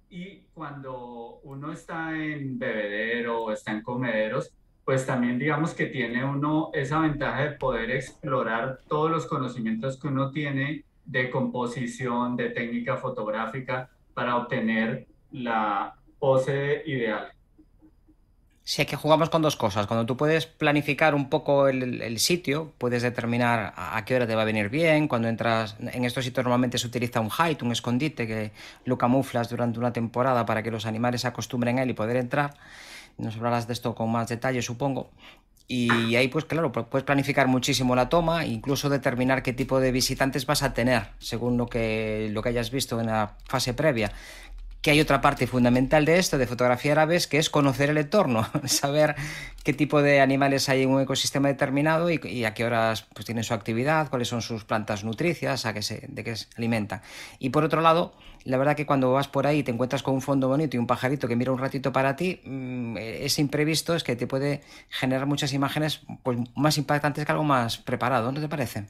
Y 0.09 0.41
cuando 0.53 1.39
uno 1.43 1.71
está 1.71 2.13
en 2.13 2.59
bebedero 2.59 3.43
o 3.43 3.51
está 3.51 3.71
en 3.71 3.81
comederos, 3.81 4.53
pues 4.83 5.05
también 5.05 5.39
digamos 5.39 5.73
que 5.73 5.85
tiene 5.85 6.25
uno 6.25 6.71
esa 6.73 6.99
ventaja 6.99 7.43
de 7.43 7.51
poder 7.51 7.89
explorar 7.89 8.79
todos 8.89 9.09
los 9.09 9.25
conocimientos 9.25 9.97
que 9.97 10.09
uno 10.09 10.29
tiene 10.29 10.83
de 11.05 11.29
composición, 11.29 12.35
de 12.35 12.49
técnica 12.49 12.97
fotográfica 12.97 13.89
para 14.13 14.35
obtener 14.35 15.07
la 15.31 15.95
pose 16.19 16.83
ideal. 16.85 17.32
Sí, 18.65 18.85
que 18.85 18.95
jugamos 18.95 19.29
con 19.29 19.41
dos 19.41 19.57
cosas. 19.57 19.87
Cuando 19.87 20.05
tú 20.05 20.15
puedes 20.15 20.45
planificar 20.45 21.15
un 21.15 21.29
poco 21.29 21.67
el, 21.67 22.17
sitio, 22.19 22.71
puedes 22.77 23.01
determinar 23.01 23.73
a, 23.75 24.05
qué 24.05 24.15
hora 24.15 24.25
te 24.25 24.35
va 24.35 24.43
a 24.43 24.45
venir 24.45 24.69
bien. 24.69 25.09
Cuando 25.09 25.27
entras 25.27 25.75
en 25.81 26.05
estos 26.05 26.23
sitios 26.23 26.45
normalmente 26.45 26.77
se 26.77 26.87
utiliza 26.87 27.19
un 27.19 27.27
hide, 27.27 27.57
un 27.61 27.73
escondite 27.73 28.25
que 28.25 28.51
lo 28.85 28.97
camuflas 28.97 29.49
durante 29.49 29.79
una 29.79 29.91
temporada 29.91 30.45
para 30.45 30.63
que 30.63 30.71
los 30.71 30.85
animales 30.85 31.21
se 31.21 31.27
acostumbren 31.27 31.77
a 31.77 31.83
él 31.83 31.89
y 31.89 31.93
poder 31.93 32.15
entrar. 32.15 32.53
Nos 33.17 33.35
hablarás 33.35 33.67
de 33.67 33.73
esto 33.73 33.95
con 33.95 34.09
más 34.09 34.29
detalle, 34.29 34.61
supongo. 34.61 35.09
Y 35.67 36.15
ahí, 36.15 36.27
pues 36.27 36.45
claro, 36.45 36.71
puedes 36.71 37.03
planificar 37.03 37.47
muchísimo 37.47 37.95
la 37.95 38.07
toma, 38.07 38.45
incluso 38.45 38.89
determinar 38.89 39.43
qué 39.43 39.53
tipo 39.53 39.79
de 39.79 39.91
visitantes 39.91 40.45
vas 40.45 40.61
a 40.61 40.73
tener, 40.73 41.07
según 41.19 41.57
lo 41.57 41.67
que, 41.67 42.29
lo 42.31 42.43
que 42.43 42.49
hayas 42.49 42.69
visto 42.69 42.99
en 42.99 43.07
la 43.07 43.37
fase 43.45 43.73
previa 43.73 44.11
que 44.83 44.91
hay 44.91 44.99
otra 44.99 45.21
parte 45.21 45.47
fundamental 45.47 46.03
de 46.03 46.19
esto, 46.19 46.37
de 46.37 46.45
fotografía 46.45 47.01
aves, 47.01 47.25
que 47.25 47.37
es 47.37 47.49
conocer 47.49 47.89
el 47.89 47.97
entorno, 47.97 48.45
saber 48.65 49.15
qué 49.63 49.71
tipo 49.71 50.01
de 50.01 50.19
animales 50.19 50.67
hay 50.67 50.83
en 50.83 50.89
un 50.89 50.99
ecosistema 50.99 51.47
determinado 51.47 52.09
y, 52.09 52.43
a 52.43 52.53
qué 52.53 52.65
horas 52.65 53.07
pues, 53.13 53.25
tienen 53.25 53.45
su 53.45 53.53
actividad, 53.53 54.09
cuáles 54.09 54.27
son 54.27 54.41
sus 54.41 54.65
plantas 54.65 55.05
nutricias, 55.05 55.65
a 55.65 55.73
qué 55.73 55.81
se, 55.81 56.05
de 56.09 56.23
qué 56.25 56.35
se 56.35 56.47
alimentan. 56.57 57.01
Y 57.39 57.51
por 57.51 57.63
otro 57.63 57.79
lado, 57.79 58.13
la 58.43 58.57
verdad 58.57 58.75
que 58.75 58.85
cuando 58.85 59.13
vas 59.13 59.29
por 59.29 59.47
ahí 59.47 59.59
y 59.59 59.63
te 59.63 59.71
encuentras 59.71 60.03
con 60.03 60.15
un 60.15 60.21
fondo 60.21 60.49
bonito 60.49 60.75
y 60.75 60.79
un 60.79 60.85
pajarito 60.85 61.29
que 61.29 61.37
mira 61.37 61.53
un 61.53 61.59
ratito 61.59 61.93
para 61.93 62.17
ti, 62.17 62.41
mm, 62.43 62.97
ese 62.97 63.39
imprevisto 63.39 63.95
es 63.95 64.03
que 64.03 64.17
te 64.17 64.27
puede 64.27 64.63
generar 64.89 65.27
muchas 65.27 65.53
imágenes 65.53 66.01
pues, 66.23 66.37
más 66.57 66.77
impactantes 66.77 67.25
que 67.25 67.31
algo 67.31 67.45
más 67.45 67.77
preparado, 67.77 68.33
¿no 68.33 68.41
te 68.41 68.49
parece? 68.49 68.87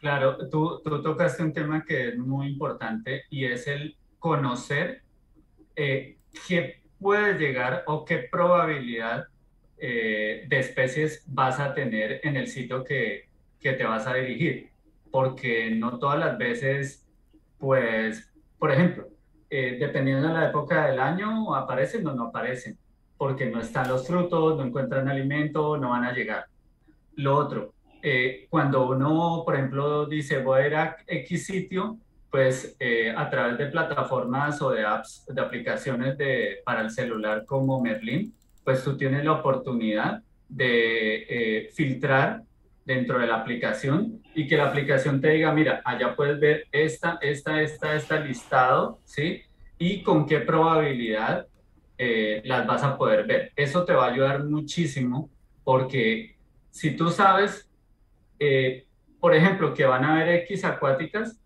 Claro, 0.00 0.36
tú, 0.48 0.80
tú 0.82 1.00
tocaste 1.00 1.44
un 1.44 1.52
tema 1.52 1.84
que 1.84 2.08
es 2.08 2.18
muy 2.18 2.48
importante 2.48 3.22
y 3.30 3.44
es 3.44 3.68
el 3.68 3.96
conocer 4.18 5.02
eh, 5.76 6.16
qué 6.46 6.82
puede 6.98 7.38
llegar 7.38 7.84
o 7.86 8.04
qué 8.04 8.28
probabilidad 8.30 9.26
eh, 9.78 10.44
de 10.48 10.58
especies 10.58 11.24
vas 11.26 11.58
a 11.58 11.74
tener 11.74 12.20
en 12.22 12.36
el 12.36 12.46
sitio 12.46 12.84
que, 12.84 13.28
que 13.60 13.72
te 13.72 13.84
vas 13.84 14.06
a 14.06 14.14
dirigir. 14.14 14.70
Porque 15.10 15.70
no 15.70 15.98
todas 15.98 16.18
las 16.18 16.38
veces, 16.38 17.06
pues, 17.58 18.32
por 18.58 18.70
ejemplo, 18.70 19.08
eh, 19.50 19.76
dependiendo 19.78 20.28
de 20.28 20.34
la 20.34 20.48
época 20.48 20.86
del 20.86 21.00
año, 21.00 21.54
aparecen 21.54 22.06
o 22.06 22.14
no 22.14 22.28
aparecen, 22.28 22.78
porque 23.18 23.46
no 23.46 23.60
están 23.60 23.88
los 23.88 24.06
frutos, 24.06 24.56
no 24.56 24.64
encuentran 24.64 25.08
alimento, 25.08 25.76
no 25.76 25.90
van 25.90 26.04
a 26.04 26.12
llegar. 26.12 26.46
Lo 27.16 27.36
otro, 27.36 27.74
cuando 28.48 28.88
uno, 28.88 29.42
por 29.44 29.54
ejemplo, 29.54 30.06
dice 30.06 30.42
voy 30.42 30.62
a 30.62 30.66
ir 30.66 30.74
a 30.74 30.96
X 31.06 31.46
sitio, 31.46 31.98
pues 32.32 32.74
eh, 32.80 33.12
a 33.14 33.28
través 33.28 33.58
de 33.58 33.66
plataformas 33.66 34.62
o 34.62 34.70
de 34.70 34.86
apps, 34.86 35.26
de 35.28 35.38
aplicaciones 35.38 36.16
de, 36.16 36.62
para 36.64 36.80
el 36.80 36.90
celular 36.90 37.44
como 37.44 37.82
Merlin, 37.82 38.34
pues 38.64 38.82
tú 38.82 38.96
tienes 38.96 39.22
la 39.22 39.32
oportunidad 39.32 40.22
de 40.48 41.26
eh, 41.28 41.68
filtrar 41.74 42.42
dentro 42.86 43.18
de 43.18 43.26
la 43.26 43.36
aplicación 43.36 44.22
y 44.34 44.48
que 44.48 44.56
la 44.56 44.68
aplicación 44.68 45.20
te 45.20 45.28
diga, 45.28 45.52
mira, 45.52 45.82
allá 45.84 46.16
puedes 46.16 46.40
ver 46.40 46.64
esta, 46.72 47.18
esta, 47.20 47.60
esta, 47.60 47.94
esta 47.94 48.18
listado, 48.20 48.98
¿sí? 49.04 49.42
Y 49.76 50.02
con 50.02 50.24
qué 50.24 50.40
probabilidad 50.40 51.46
eh, 51.98 52.40
las 52.46 52.66
vas 52.66 52.82
a 52.82 52.96
poder 52.96 53.26
ver. 53.26 53.52
Eso 53.56 53.84
te 53.84 53.92
va 53.92 54.06
a 54.06 54.10
ayudar 54.10 54.42
muchísimo 54.44 55.28
porque 55.64 56.34
si 56.70 56.96
tú 56.96 57.10
sabes, 57.10 57.68
por 59.20 59.34
ejemplo, 59.34 59.74
que 59.74 59.84
van 59.84 60.04
a 60.04 60.14
haber 60.14 60.30
X 60.44 60.64
acuáticas, 60.64 61.41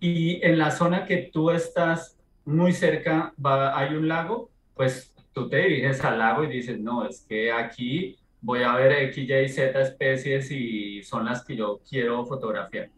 y 0.00 0.44
en 0.44 0.58
la 0.58 0.70
zona 0.70 1.04
que 1.04 1.30
tú 1.32 1.50
estás 1.50 2.16
muy 2.44 2.72
cerca 2.72 3.34
va, 3.44 3.78
hay 3.78 3.94
un 3.94 4.08
lago, 4.08 4.50
pues 4.74 5.14
tú 5.32 5.48
te 5.48 5.58
diriges 5.58 6.04
al 6.04 6.18
lago 6.18 6.44
y 6.44 6.48
dices, 6.48 6.78
no, 6.78 7.06
es 7.06 7.24
que 7.28 7.52
aquí 7.52 8.16
voy 8.40 8.62
a 8.62 8.74
ver 8.74 8.92
X, 9.10 9.28
Y, 9.28 9.48
Z 9.48 9.80
especies 9.80 10.50
y 10.50 11.02
son 11.02 11.24
las 11.24 11.44
que 11.44 11.56
yo 11.56 11.80
quiero 11.88 12.24
fotografiar. 12.24 12.90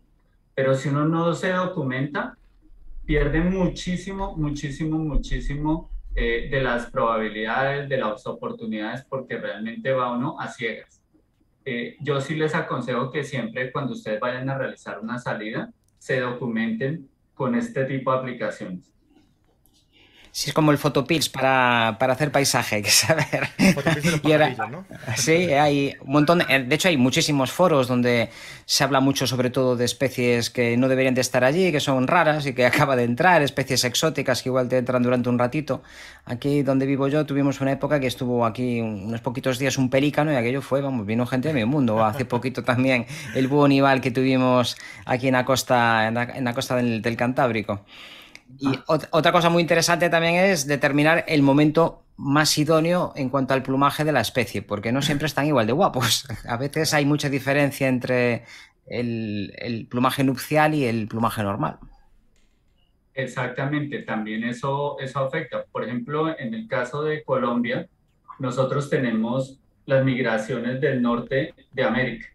Pero 0.55 0.75
si 0.75 0.89
uno 0.89 1.07
no 1.07 1.33
se 1.35 1.51
documenta, 1.53 2.37
pierde 3.05 3.41
muchísimo, 3.41 4.37
muchísimo, 4.37 4.99
muchísimo 4.99 5.91
eh, 6.15 6.49
de 6.51 6.61
las 6.61 6.87
probabilidades, 6.91 7.89
de 7.89 7.97
las 7.97 8.27
oportunidades, 8.27 9.05
porque 9.09 9.39
realmente 9.39 9.93
va 9.93 10.13
uno 10.13 10.39
a 10.39 10.49
ciegas. 10.49 11.03
Eh, 11.65 11.97
yo 12.01 12.21
sí 12.21 12.35
les 12.35 12.55
aconsejo 12.55 13.11
que 13.11 13.25
siempre 13.25 13.73
cuando 13.73 13.93
ustedes 13.93 14.21
vayan 14.21 14.49
a 14.49 14.59
realizar 14.59 15.01
una 15.01 15.19
salida, 15.19 15.73
se 16.01 16.19
documenten 16.19 17.09
con 17.35 17.55
este 17.55 17.85
tipo 17.85 18.11
de 18.11 18.19
aplicaciones. 18.19 18.91
Sí, 20.33 20.51
es 20.51 20.55
como 20.55 20.71
el 20.71 20.79
Photopills 20.79 21.29
para, 21.29 21.97
para 21.99 22.13
hacer 22.13 22.31
paisaje, 22.31 22.77
hay 22.77 22.83
que 22.83 22.91
saber. 22.91 23.49
Sí, 25.17 25.53
hay 25.53 25.97
un 26.01 26.13
montón. 26.13 26.39
De, 26.39 26.75
hecho, 26.75 26.89
hay 26.89 26.97
muchísimos 26.97 27.51
foros 27.51 27.89
donde 27.89 28.31
se 28.65 28.85
habla 28.85 29.01
mucho, 29.01 29.27
sobre 29.27 29.51
todo, 29.51 29.77
de 29.77 29.85
especies 29.85 30.51
que 30.51 30.77
no 30.77 30.89
deberían 30.89 31.15
de 31.15 31.21
estar 31.21 31.43
allí, 31.43 31.73
que 31.73 31.81
son 31.81 32.07
raras 32.07 32.47
y 32.47 32.55
que 32.55 32.65
acaba 32.71 32.95
de 32.95 33.05
entrar, 33.05 33.43
especies 33.43 33.83
exóticas 33.85 34.43
que 34.43 34.51
igual 34.51 34.69
te 34.69 34.79
entran 34.79 35.03
durante 35.03 35.29
un 35.29 35.39
ratito. 35.39 35.83
Aquí 36.25 36.63
donde 36.63 36.87
vivo 36.87 37.09
yo 37.09 37.27
tuvimos 37.27 37.61
una 37.61 37.73
época 37.73 37.99
que 37.99 38.07
estuvo 38.07 38.47
aquí 38.47 38.81
unos 38.81 39.21
poquitos 39.21 39.59
días 39.59 39.79
un 39.79 39.91
pelícano 39.91 40.33
y 40.33 40.37
aquello 40.37 40.63
fue, 40.63 40.81
vamos, 40.81 41.07
vino 41.07 41.27
gente 41.27 41.49
de 41.49 41.55
mi 41.55 41.65
mundo. 41.65 42.05
Hace 42.05 42.25
poquito 42.25 42.63
también 42.63 43.07
el 43.35 43.49
búho 43.49 43.67
nival 43.67 44.01
que 44.01 44.13
tuvimos 44.13 44.77
aquí 45.07 45.27
en 45.27 45.35
la 45.35 45.45
costa, 45.45 46.07
en 46.07 46.45
la, 46.45 46.55
costa 46.55 46.77
del, 46.77 47.03
del 47.03 47.17
Cantábrico. 47.17 47.85
Y 48.59 48.79
otra 48.87 49.33
cosa 49.33 49.49
muy 49.49 49.63
interesante 49.63 50.09
también 50.11 50.37
es 50.37 50.67
determinar 50.67 51.25
el 51.29 51.43
momento 51.43 52.03
más 52.17 52.57
idóneo 52.59 53.13
en 53.17 53.31
cuanto 53.31 53.55
al 53.55 53.63
plumaje 53.63 54.05
de 54.05 54.13
la 54.13 54.21
especie, 54.21 54.63
porque 54.63 54.93
no 54.93 55.01
siempre 55.01 55.27
están 55.27 55.47
igual 55.47 55.67
de 55.67 55.73
guapos. 55.73 56.27
A 56.49 56.57
veces 56.57 56.93
hay 56.93 57.07
mucha 57.07 57.29
diferencia 57.29 57.89
entre 57.89 58.45
el, 58.87 59.87
plumaje 59.89 60.23
nupcial 60.25 60.75
y 60.75 60.85
el 60.85 61.09
plumaje 61.09 61.43
normal. 61.43 61.79
Exactamente, 63.15 64.03
también 64.03 64.45
eso, 64.45 64.99
eso 65.01 65.21
afecta. 65.21 65.65
Por 65.71 65.85
ejemplo, 65.85 66.39
en 66.39 66.55
el 66.55 66.69
caso 66.69 67.03
de 67.03 67.23
Colombia, 67.25 67.89
nosotros 68.39 68.91
tenemos 68.91 69.59
las 69.87 70.05
migraciones 70.05 70.81
del 70.81 71.03
norte 71.03 71.55
de 71.73 71.83
América. 71.83 72.27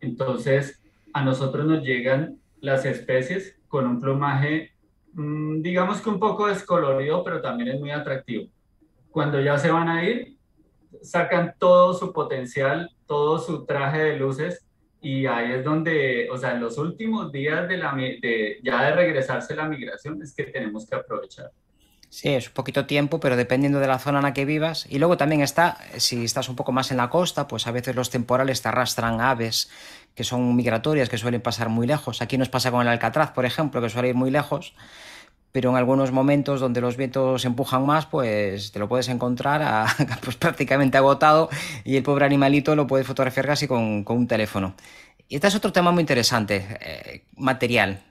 Entonces, 0.00 0.82
a 1.12 1.22
nosotros 1.22 1.66
nos 1.66 1.82
llegan 1.82 2.38
las 2.60 2.84
especies 2.84 3.56
con 3.68 3.86
un 3.86 4.00
plumaje 4.00 4.72
digamos 5.18 6.00
que 6.00 6.10
un 6.10 6.20
poco 6.20 6.46
descolorido, 6.46 7.24
pero 7.24 7.40
también 7.40 7.70
es 7.70 7.80
muy 7.80 7.90
atractivo. 7.90 8.48
Cuando 9.10 9.40
ya 9.40 9.58
se 9.58 9.70
van 9.70 9.88
a 9.88 10.04
ir, 10.04 10.36
sacan 11.02 11.54
todo 11.58 11.94
su 11.94 12.12
potencial, 12.12 12.90
todo 13.06 13.38
su 13.38 13.66
traje 13.66 13.98
de 13.98 14.16
luces 14.16 14.64
y 15.00 15.26
ahí 15.26 15.52
es 15.52 15.64
donde, 15.64 16.28
o 16.30 16.36
sea, 16.36 16.54
en 16.54 16.60
los 16.60 16.78
últimos 16.78 17.32
días 17.32 17.68
de, 17.68 17.78
la, 17.78 17.94
de 17.94 18.60
ya 18.62 18.84
de 18.84 18.92
regresarse 18.92 19.54
la 19.56 19.68
migración 19.68 20.22
es 20.22 20.34
que 20.34 20.44
tenemos 20.44 20.88
que 20.88 20.96
aprovechar. 20.96 21.50
Sí, 22.10 22.30
es 22.30 22.48
un 22.48 22.54
poquito 22.54 22.86
tiempo, 22.86 23.20
pero 23.20 23.36
dependiendo 23.36 23.80
de 23.80 23.86
la 23.86 23.98
zona 23.98 24.18
en 24.18 24.24
la 24.24 24.32
que 24.32 24.44
vivas. 24.44 24.86
Y 24.88 24.98
luego 24.98 25.16
también 25.16 25.42
está, 25.42 25.78
si 25.98 26.24
estás 26.24 26.48
un 26.48 26.56
poco 26.56 26.72
más 26.72 26.90
en 26.90 26.96
la 26.96 27.10
costa, 27.10 27.46
pues 27.46 27.66
a 27.66 27.70
veces 27.70 27.94
los 27.94 28.10
temporales 28.10 28.62
te 28.62 28.68
arrastran 28.68 29.20
aves 29.20 29.68
que 30.14 30.24
son 30.24 30.56
migratorias, 30.56 31.08
que 31.08 31.18
suelen 31.18 31.40
pasar 31.40 31.68
muy 31.68 31.86
lejos. 31.86 32.22
Aquí 32.22 32.38
nos 32.38 32.48
pasa 32.48 32.70
con 32.70 32.80
el 32.82 32.88
alcatraz, 32.88 33.30
por 33.32 33.44
ejemplo, 33.44 33.80
que 33.80 33.88
suele 33.88 34.08
ir 34.08 34.14
muy 34.14 34.30
lejos 34.30 34.74
pero 35.52 35.70
en 35.70 35.76
algunos 35.76 36.12
momentos 36.12 36.60
donde 36.60 36.80
los 36.80 36.96
vientos 36.96 37.44
empujan 37.44 37.84
más, 37.86 38.06
pues 38.06 38.70
te 38.70 38.78
lo 38.78 38.88
puedes 38.88 39.08
encontrar 39.08 39.86
pues, 40.22 40.36
prácticamente 40.36 40.98
agotado 40.98 41.48
y 41.84 41.96
el 41.96 42.02
pobre 42.02 42.26
animalito 42.26 42.76
lo 42.76 42.86
puedes 42.86 43.06
fotografiar 43.06 43.46
casi 43.46 43.66
con, 43.66 44.04
un 44.06 44.26
teléfono. 44.26 44.74
Y 45.28 45.36
este 45.36 45.48
es 45.48 45.54
otro 45.54 45.72
tema 45.72 45.90
muy 45.90 46.02
interesante, 46.02 46.78
eh, 46.80 47.24
material. 47.36 48.02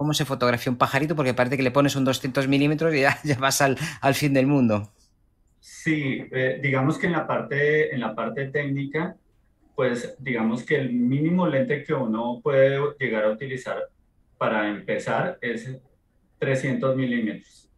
¿Cómo 0.00 0.14
se 0.14 0.24
fotografía 0.24 0.72
un 0.72 0.78
pajarito? 0.78 1.14
Porque 1.14 1.34
parece 1.34 1.58
que 1.58 1.62
le 1.62 1.70
pones 1.70 1.94
un 1.94 2.06
200 2.06 2.48
milímetros 2.48 2.94
y 2.94 3.02
ya, 3.02 3.18
vas 3.38 3.60
al, 3.60 3.76
fin 4.14 4.32
del 4.32 4.46
mundo. 4.46 4.90
Sí, 5.60 6.24
eh, 6.32 6.58
digamos 6.62 6.96
que 6.96 7.06
en 7.06 7.12
la, 7.12 7.26
parte, 7.26 7.94
en 7.94 8.00
la 8.00 8.14
parte 8.14 8.46
técnica, 8.46 9.14
pues 9.76 10.16
digamos 10.18 10.62
que 10.62 10.76
el 10.76 10.90
mínimo 10.94 11.46
lente 11.46 11.84
que 11.84 11.92
uno 11.92 12.40
puede 12.42 12.80
llegar 12.98 13.24
a 13.24 13.30
utilizar 13.30 13.90
para 14.38 14.70
empezar 14.70 15.36
es 15.42 15.70
300 16.38 16.96
milímetros. 16.96 17.68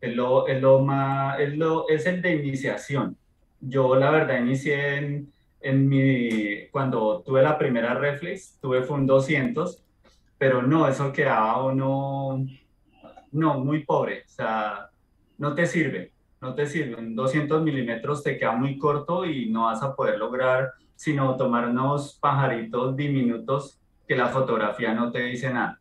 Es, 0.00 0.14
lo, 0.14 0.46
es, 0.46 0.62
lo 0.62 0.82
más, 0.82 1.40
es, 1.40 1.56
lo, 1.56 1.88
es 1.88 2.06
el 2.06 2.22
de 2.22 2.36
iniciación. 2.36 3.16
Yo 3.60 3.96
la 3.96 4.12
verdad 4.12 4.38
inicié 4.38 4.98
en, 4.98 5.32
en 5.60 5.88
mi, 5.88 6.68
cuando 6.68 7.24
tuve 7.26 7.42
la 7.42 7.58
primera 7.58 7.94
reflex, 7.94 8.56
tuve 8.60 8.84
fue 8.84 8.98
un 8.98 9.08
200, 9.08 9.82
pero 10.38 10.62
no, 10.62 10.88
eso 10.88 11.12
quedaba 11.12 11.64
uno, 11.64 12.44
no, 13.32 13.60
muy 13.60 13.84
pobre, 13.84 14.24
o 14.26 14.28
sea, 14.28 14.90
no 15.38 15.54
te 15.54 15.66
sirve, 15.66 16.12
no 16.40 16.54
te 16.54 16.66
sirve. 16.66 16.98
En 16.98 17.14
200 17.14 17.62
milímetros 17.62 18.22
te 18.22 18.36
queda 18.36 18.52
muy 18.52 18.78
corto 18.78 19.24
y 19.24 19.50
no 19.50 19.64
vas 19.64 19.82
a 19.82 19.94
poder 19.94 20.18
lograr 20.18 20.72
sino 20.96 21.36
tomar 21.36 21.68
unos 21.68 22.18
pajaritos 22.18 22.96
diminutos 22.96 23.78
que 24.08 24.16
la 24.16 24.28
fotografía 24.28 24.94
no 24.94 25.12
te 25.12 25.20
dice 25.20 25.52
nada. 25.52 25.78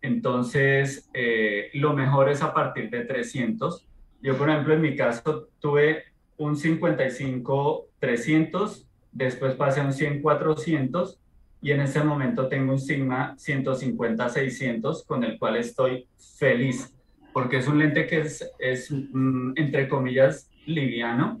Entonces, 0.00 1.10
eh, 1.12 1.70
lo 1.74 1.92
mejor 1.92 2.30
es 2.30 2.42
a 2.42 2.54
partir 2.54 2.88
de 2.90 3.04
300. 3.04 3.86
Yo, 4.22 4.36
por 4.36 4.48
ejemplo, 4.48 4.74
en 4.74 4.80
mi 4.80 4.96
caso 4.96 5.48
tuve 5.60 6.04
un 6.38 6.56
55-300, 6.56 8.86
después 9.12 9.54
pasé 9.54 9.80
a 9.80 9.84
un 9.84 9.92
100-400 9.92 11.18
y 11.60 11.72
en 11.72 11.80
este 11.80 12.02
momento 12.02 12.48
tengo 12.48 12.72
un 12.72 12.78
Sigma 12.78 13.36
150-600 13.36 15.04
con 15.06 15.24
el 15.24 15.38
cual 15.38 15.56
estoy 15.56 16.06
feliz 16.38 16.94
porque 17.32 17.58
es 17.58 17.68
un 17.68 17.78
lente 17.78 18.06
que 18.06 18.20
es, 18.20 18.50
es 18.58 18.90
mm, 18.90 19.52
entre 19.56 19.88
comillas, 19.88 20.50
liviano, 20.66 21.40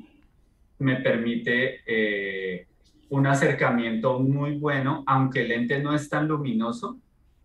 me 0.78 0.96
permite 0.96 1.80
eh, 1.86 2.68
un 3.08 3.26
acercamiento 3.26 4.20
muy 4.20 4.58
bueno, 4.58 5.02
aunque 5.06 5.40
el 5.40 5.48
lente 5.48 5.80
no 5.80 5.92
es 5.94 6.08
tan 6.08 6.28
luminoso, 6.28 6.98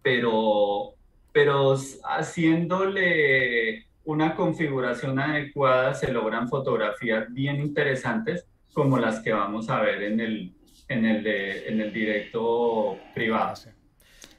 pero, 0.04 0.94
pero 1.32 1.76
haciéndole 2.04 3.88
una 4.04 4.36
configuración 4.36 5.18
adecuada 5.20 5.94
se 5.96 6.12
logran 6.12 6.48
fotografías 6.48 7.34
bien 7.34 7.60
interesantes 7.60 8.46
como 8.74 9.00
las 9.00 9.22
que 9.22 9.32
vamos 9.34 9.70
a 9.70 9.82
ver 9.82 10.04
en 10.04 10.20
el, 10.20 10.54
en 10.94 11.06
el, 11.06 11.28
en 11.28 11.82
el 11.82 11.92
directo 11.92 12.98
privado. 13.14 13.56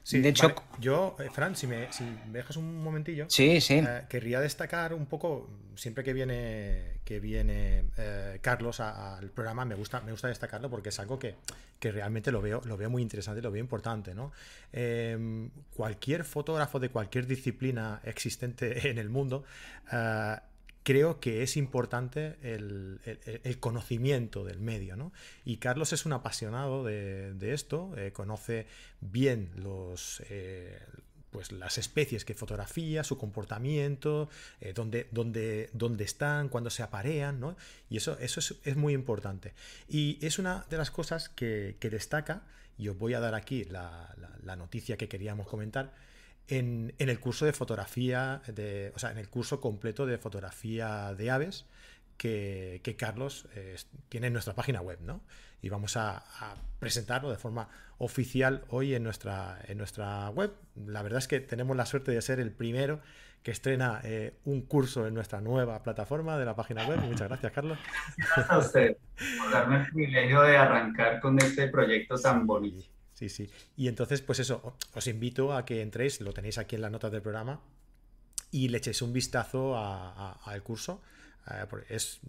Sí, 0.05 0.19
de 0.19 0.29
hecho, 0.29 0.53
yo, 0.79 1.15
eh, 1.17 1.29
Fran, 1.33 1.55
si 1.55 1.65
me, 1.65 1.87
dejas 2.27 2.57
un 2.57 2.83
momentillo, 2.83 3.25
sí, 3.27 3.59
sí. 3.59 3.75
Eh, 3.79 4.03
querría 4.07 4.39
destacar 4.39 4.93
un 4.93 5.07
poco, 5.07 5.49
siempre 5.75 6.03
que 6.03 6.13
viene, 6.13 6.99
que 7.03 7.19
viene 7.19 7.85
eh, 7.97 8.37
Carlos 8.39 8.81
al 8.81 9.31
programa, 9.31 9.65
me 9.65 9.73
gusta, 9.73 10.01
me 10.01 10.11
gusta 10.11 10.27
destacarlo 10.27 10.69
porque 10.69 10.89
es 10.89 10.99
algo 10.99 11.17
que, 11.17 11.33
realmente 11.81 12.31
lo 12.31 12.39
veo, 12.39 12.61
lo 12.65 12.77
veo 12.77 12.89
muy 12.89 13.01
interesante, 13.01 13.41
lo 13.41 13.49
veo 13.51 13.59
importante. 13.59 14.13
¿no? 14.13 14.31
Em, 14.71 15.49
cualquier 15.75 16.23
fotógrafo 16.23 16.79
de 16.79 16.89
cualquier 16.89 17.25
disciplina 17.25 17.99
existente 18.03 18.87
en 18.91 18.99
el 18.99 19.09
mundo 19.09 19.43
creo 20.85 21.19
que 21.19 21.41
es 21.41 21.57
importante 21.57 22.37
el, 22.43 22.99
conocimiento 23.59 24.45
del 24.45 24.59
medio. 24.59 24.95
¿no? 24.95 25.11
Y 25.43 25.57
Carlos 25.57 25.91
es 25.91 26.05
un 26.05 26.13
apasionado 26.13 26.83
de, 26.83 27.53
esto, 27.53 27.91
eh, 27.97 28.13
conoce 28.13 28.67
bien 29.01 29.49
los, 29.55 30.21
eh, 30.29 30.79
pues 31.31 31.51
las 31.51 31.79
especies 31.79 32.23
que 32.23 32.35
fotografía, 32.35 33.03
su 33.03 33.17
comportamiento, 33.17 34.29
eh, 34.61 34.73
dónde, 34.73 35.09
dónde, 35.11 36.03
están, 36.03 36.49
cuándo 36.49 36.69
se 36.69 36.83
aparean, 36.83 37.39
¿no? 37.39 37.57
y 37.89 37.97
eso, 37.97 38.19
eso 38.19 38.39
es, 38.63 38.75
muy 38.75 38.93
importante. 38.93 39.55
Y 39.89 40.19
es 40.23 40.37
una 40.37 40.67
de 40.69 40.77
las 40.77 40.91
cosas 40.91 41.29
que, 41.29 41.75
destaca, 41.81 42.43
y 42.77 42.89
os 42.89 42.97
voy 42.97 43.15
a 43.15 43.19
dar 43.19 43.33
aquí 43.33 43.65
la 43.65 44.55
noticia 44.55 44.97
que 44.97 45.07
queríamos 45.07 45.47
comentar, 45.47 45.93
en, 46.47 46.93
el 46.97 47.19
curso 47.19 47.45
de 47.45 47.53
fotografía, 47.53 48.41
de, 48.47 48.91
o 48.95 48.99
sea, 48.99 49.11
en 49.11 49.17
el 49.17 49.29
curso 49.29 49.59
completo 49.61 50.05
de 50.05 50.17
fotografía 50.17 51.13
de 51.13 51.31
aves 51.31 51.65
que, 52.17 52.95
Carlos 52.97 53.47
eh, 53.55 53.75
tiene 54.09 54.27
en 54.27 54.33
nuestra 54.33 54.53
página 54.53 54.81
web, 54.81 54.99
¿no? 55.01 55.21
Y 55.61 55.69
vamos 55.69 55.97
a, 55.97 56.23
presentarlo 56.79 57.31
de 57.31 57.37
forma 57.37 57.69
oficial 57.97 58.63
hoy 58.69 58.93
en 58.93 59.03
nuestra, 59.03 59.59
en 59.67 59.77
nuestra 59.77 60.29
web. 60.29 60.53
La 60.85 61.01
verdad 61.01 61.19
es 61.19 61.27
que 61.27 61.39
tenemos 61.39 61.75
la 61.75 61.85
suerte 61.85 62.11
de 62.11 62.21
ser 62.21 62.39
el 62.39 62.51
primero 62.51 63.01
que 63.41 63.51
estrena 63.51 64.01
eh, 64.03 64.37
un 64.45 64.61
curso 64.61 65.07
en 65.07 65.13
nuestra 65.13 65.41
nueva 65.41 65.81
plataforma 65.81 66.37
de 66.37 66.45
la 66.45 66.55
página 66.55 66.87
web. 66.87 66.99
Muchas 67.01 67.27
gracias, 67.27 67.51
Carlos. 67.51 67.79
Gracias 68.17 68.49
a 68.49 68.57
usted 68.59 68.97
por 69.37 69.51
darme 69.51 69.77
el 69.77 69.85
privilegio 69.87 70.41
de 70.41 70.57
arrancar 70.57 71.19
con 71.19 71.37
este 71.39 71.67
proyecto 71.69 72.15
tan 72.17 72.45
bonito. 72.45 72.94
Sí, 73.15 73.29
sí. 73.29 73.49
Y 73.77 73.87
entonces, 73.87 74.21
pues 74.21 74.39
eso, 74.39 74.75
os 74.93 75.07
invito 75.07 75.53
a 75.53 75.65
que 75.65 75.81
entréis, 75.81 76.19
lo 76.19 76.33
tenéis 76.33 76.57
aquí 76.57 76.75
en 76.75 76.81
las 76.81 76.91
notas 76.91 77.11
del 77.11 77.21
programa, 77.21 77.61
y 78.51 78.67
le 78.67 78.77
echéis 78.77 79.01
un 79.01 79.13
vistazo 79.13 79.77
al 79.77 80.63
curso. 80.63 81.01
Eh, 81.49 81.65
es, 81.89 82.19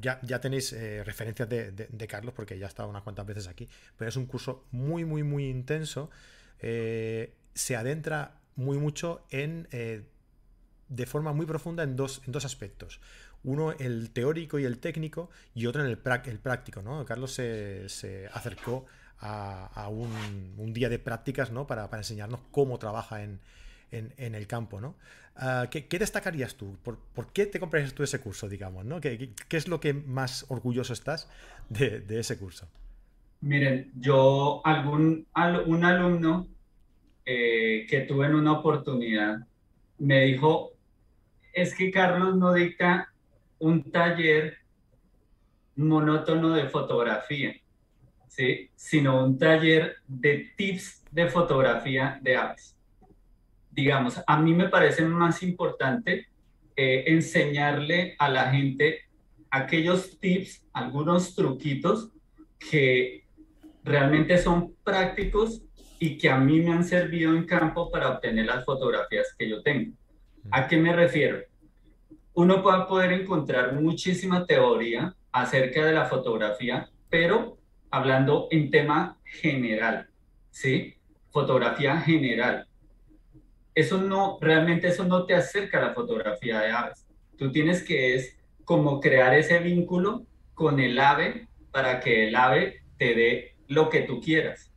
ya, 0.00 0.20
ya 0.22 0.40
tenéis 0.40 0.72
eh, 0.72 1.04
referencias 1.04 1.48
de, 1.48 2.06
Carlos 2.08 2.34
porque 2.34 2.58
ya 2.58 2.66
ha 2.66 2.68
estado 2.68 2.88
unas 2.88 3.02
cuantas 3.02 3.26
veces 3.26 3.46
aquí, 3.46 3.68
pero 3.96 4.08
es 4.08 4.16
un 4.16 4.26
curso 4.26 4.66
muy, 4.72 5.04
muy, 5.04 5.22
muy 5.22 5.48
intenso. 5.48 6.10
Eh, 6.58 7.34
se 7.54 7.76
adentra 7.76 8.40
muy 8.56 8.78
mucho 8.78 9.24
en, 9.30 9.68
de 9.70 11.06
forma 11.06 11.32
muy 11.32 11.46
profunda 11.46 11.84
en 11.84 11.94
dos, 11.94 12.22
en 12.26 12.32
dos 12.32 12.44
aspectos. 12.44 13.00
Uno 13.44 13.72
el 13.72 14.10
teórico 14.10 14.58
y 14.58 14.64
el 14.64 14.78
técnico 14.78 15.30
y 15.54 15.66
otro 15.66 15.84
en 15.84 15.90
el, 15.90 15.98
el 16.24 16.38
práctico. 16.38 16.82
¿no? 16.82 17.04
Carlos 17.04 17.32
se, 17.32 17.88
se 17.88 18.26
acercó 18.28 18.86
a, 19.24 19.88
un, 19.88 20.72
día 20.74 20.88
de 20.88 20.98
prácticas 20.98 21.50
¿no? 21.50 21.66
para, 21.66 21.88
enseñarnos 21.92 22.40
cómo 22.50 22.78
trabaja 22.78 23.22
en, 23.22 23.40
el 23.90 24.46
campo. 24.46 24.80
¿no? 24.80 24.96
Ah, 25.36 25.68
¿qué, 25.70 25.86
destacarías 25.98 26.56
tú? 26.56 26.76
¿Por, 26.82 27.32
qué 27.32 27.46
te 27.46 27.58
comprarías 27.58 27.94
tú 27.94 28.02
ese 28.02 28.20
curso, 28.20 28.48
digamos? 28.48 28.84
¿no? 28.84 29.00
¿Qué, 29.00 29.30
es 29.50 29.68
lo 29.68 29.80
que 29.80 29.94
más 29.94 30.46
orgulloso 30.48 30.92
estás 30.92 31.28
de, 31.68 32.04
ese 32.08 32.38
curso? 32.38 32.68
Miren, 33.40 33.92
yo, 33.96 34.62
algún, 34.64 35.26
un 35.66 35.84
alumno 35.84 36.46
eh, 37.24 37.86
que 37.88 38.00
tuve 38.00 38.26
en 38.26 38.34
una 38.34 38.52
oportunidad 38.52 39.46
me 39.98 40.22
dijo, 40.22 40.72
es 41.52 41.74
que 41.74 41.90
Carlos 41.90 42.36
no 42.36 42.52
dicta 42.52 43.12
un 43.58 43.90
taller 43.90 44.58
monótono 45.76 46.50
de 46.50 46.68
fotografía 46.68 47.54
sino 48.74 49.24
un 49.24 49.38
taller 49.38 49.96
de 50.06 50.52
tips 50.56 51.04
de 51.10 51.28
fotografía 51.28 52.18
de 52.22 52.36
aves. 52.36 52.76
Digamos, 53.70 54.20
a 54.26 54.38
mí 54.40 54.52
me 54.52 54.68
parece 54.68 55.04
más 55.04 55.42
importante 55.42 56.28
eh, 56.76 57.04
enseñarle 57.06 58.14
a 58.18 58.28
la 58.28 58.50
gente 58.50 59.00
aquellos 59.50 60.18
tips, 60.18 60.66
algunos 60.72 61.34
truquitos 61.34 62.10
que 62.58 63.24
realmente 63.84 64.38
son 64.38 64.74
prácticos 64.82 65.62
y 65.98 66.18
que 66.18 66.28
a 66.28 66.38
mí 66.38 66.60
me 66.60 66.72
han 66.72 66.84
servido 66.84 67.34
en 67.34 67.44
campo 67.46 67.90
para 67.90 68.10
obtener 68.10 68.46
las 68.46 68.64
fotografías 68.64 69.34
que 69.38 69.48
yo 69.48 69.62
tengo. 69.62 69.96
¿A 70.50 70.66
qué 70.66 70.76
me 70.76 70.92
refiero? 70.92 71.38
Uno 72.34 72.62
puede 72.62 72.84
poder 72.86 73.12
encontrar 73.12 73.74
muchísima 73.80 74.44
teoría 74.44 75.14
acerca 75.30 75.84
de 75.86 75.92
la 75.92 76.06
fotografía, 76.06 76.88
pero 77.08 77.58
hablando 77.94 78.48
en 78.50 78.72
tema 78.72 79.18
general, 79.24 80.08
¿sí? 80.50 80.94
Fotografía 81.30 82.00
general. 82.00 82.66
Eso 83.72 83.98
no, 83.98 84.38
realmente 84.40 84.88
eso 84.88 85.04
no 85.04 85.26
te 85.26 85.34
acerca 85.34 85.78
a 85.78 85.88
la 85.88 85.94
fotografía 85.94 86.60
de 86.60 86.70
aves. 86.72 87.06
Tú 87.38 87.52
tienes 87.52 87.84
que 87.84 88.16
es 88.16 88.36
como 88.64 89.00
crear 89.00 89.32
ese 89.34 89.60
vínculo 89.60 90.26
con 90.54 90.80
el 90.80 90.98
ave 90.98 91.46
para 91.70 92.00
que 92.00 92.26
el 92.28 92.34
ave 92.34 92.82
te 92.98 93.14
dé 93.14 93.56
lo 93.68 93.90
que 93.90 94.02
tú 94.02 94.20
quieras. 94.20 94.72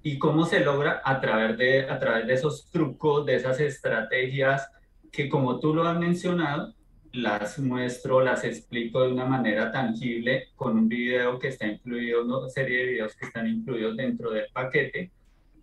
¿Y 0.00 0.18
cómo 0.18 0.44
se 0.44 0.60
logra? 0.60 1.02
A 1.04 1.20
través 1.20 1.58
de, 1.58 1.90
a 1.90 1.98
través 1.98 2.28
de 2.28 2.34
esos 2.34 2.70
trucos, 2.70 3.26
de 3.26 3.36
esas 3.36 3.58
estrategias 3.58 4.70
que 5.10 5.28
como 5.28 5.58
tú 5.58 5.74
lo 5.74 5.86
has 5.86 5.98
mencionado, 5.98 6.74
las 7.12 7.58
muestro, 7.58 8.20
las 8.20 8.44
explico 8.44 9.02
de 9.02 9.12
una 9.12 9.26
manera 9.26 9.70
tangible 9.70 10.48
con 10.56 10.78
un 10.78 10.88
video 10.88 11.38
que 11.38 11.48
está 11.48 11.66
incluido, 11.66 12.24
una 12.24 12.48
serie 12.48 12.78
de 12.78 12.86
videos 12.92 13.14
que 13.14 13.26
están 13.26 13.46
incluidos 13.46 13.96
dentro 13.96 14.30
del 14.30 14.46
paquete, 14.52 15.10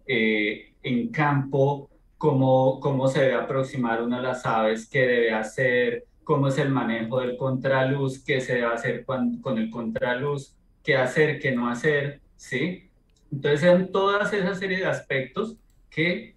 eh, 0.05 0.73
en 0.83 1.09
campo, 1.09 1.89
cómo, 2.17 2.79
cómo 2.79 3.07
se 3.07 3.21
debe 3.21 3.35
aproximar 3.35 4.01
una 4.03 4.17
de 4.17 4.23
las 4.23 4.45
aves, 4.45 4.87
qué 4.87 5.01
debe 5.01 5.33
hacer, 5.33 6.05
cómo 6.23 6.47
es 6.47 6.57
el 6.59 6.69
manejo 6.69 7.21
del 7.21 7.37
contraluz, 7.37 8.23
qué 8.23 8.41
se 8.41 8.55
debe 8.55 8.67
hacer 8.67 9.05
con, 9.05 9.41
con 9.41 9.57
el 9.57 9.69
contraluz, 9.71 10.55
qué 10.83 10.95
hacer, 10.95 11.39
qué 11.39 11.51
no 11.51 11.69
hacer, 11.69 12.21
¿sí? 12.35 12.89
Entonces 13.31 13.61
son 13.61 13.91
todas 13.91 14.33
esas 14.33 14.59
serie 14.59 14.77
de 14.79 14.85
aspectos 14.85 15.57
que 15.89 16.35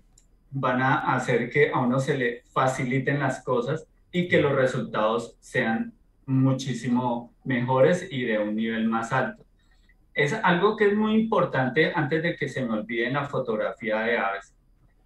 van 0.51 0.83
a 0.83 1.15
hacer 1.15 1.51
que 1.51 1.71
a 1.71 1.81
uno 1.81 2.01
se 2.01 2.17
le 2.17 2.43
faciliten 2.53 3.21
las 3.21 3.43
cosas 3.43 3.87
y 4.13 4.29
que 4.29 4.41
los 4.41 4.53
resultados 4.53 5.37
sean 5.41 5.95
muchísimo 6.27 7.33
mejores 7.45 8.07
y 8.11 8.25
de 8.25 8.39
un 8.39 8.55
nivel 8.55 8.87
más 8.87 9.13
alto. 9.13 9.45
Es 10.15 10.35
algo 10.35 10.77
que 10.77 10.89
es 10.89 10.95
muy 10.95 11.15
importante 11.15 11.93
antes 11.95 12.23
de 12.23 12.37
que 12.37 12.49
se 12.49 12.65
me 12.65 12.75
olvide 12.75 13.07
en 13.07 13.15
la 13.15 13.25
fotografía 13.25 14.01
de 14.01 14.19
aves, 14.19 14.55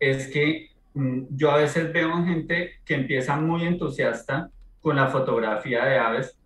es 0.01 0.29
que 0.29 0.71
mm, 0.95 1.23
yo 1.31 1.53
a 1.53 1.59
veces 1.59 1.92
veo 1.92 2.25
gente 2.25 2.81
que 2.85 2.95
empieza 2.95 3.37
muy 3.37 3.64
entusiasta 3.64 4.51
con 4.83 4.97
la 4.97 5.07
fotografía 5.07 5.85
de 5.85 5.99
aves 5.99 6.37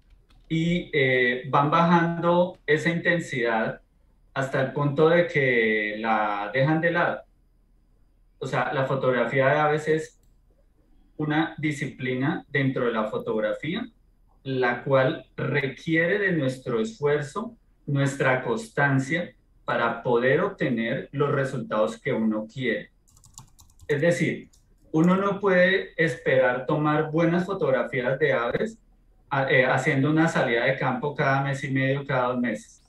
y 0.48 0.90
eh, 0.92 1.44
van 1.48 1.70
bajando 1.70 2.58
esa 2.66 2.90
intensidad 2.90 3.80
hasta 4.34 4.60
el 4.60 4.72
punto 4.72 5.08
de 5.08 5.26
que 5.26 5.96
la 5.98 6.50
dejan 6.52 6.80
de 6.80 6.90
lado. 6.90 7.22
O 8.38 8.46
sea, 8.46 8.72
la 8.72 8.84
fotografía 8.84 9.48
de 9.48 9.58
aves 9.58 9.88
es 9.88 10.19
una 11.20 11.54
disciplina 11.58 12.46
dentro 12.48 12.86
de 12.86 12.92
la 12.92 13.04
fotografía, 13.04 13.86
la 14.42 14.82
cual 14.82 15.26
requiere 15.36 16.18
de 16.18 16.32
nuestro 16.32 16.80
esfuerzo, 16.80 17.58
nuestra 17.84 18.42
constancia 18.42 19.34
para 19.66 20.02
poder 20.02 20.40
obtener 20.40 21.10
los 21.12 21.30
resultados 21.30 22.00
que 22.00 22.14
uno 22.14 22.46
quiere. 22.50 22.90
Es 23.86 24.00
decir, 24.00 24.48
uno 24.92 25.14
no 25.14 25.40
puede 25.40 25.92
esperar 26.02 26.64
tomar 26.64 27.10
buenas 27.10 27.44
fotografías 27.44 28.18
de 28.18 28.32
aves 28.32 28.78
eh, 29.50 29.66
haciendo 29.66 30.10
una 30.10 30.26
salida 30.26 30.64
de 30.64 30.78
campo 30.78 31.14
cada 31.14 31.42
mes 31.42 31.62
y 31.64 31.70
medio, 31.70 32.06
cada 32.06 32.28
dos 32.28 32.40
meses. 32.40 32.82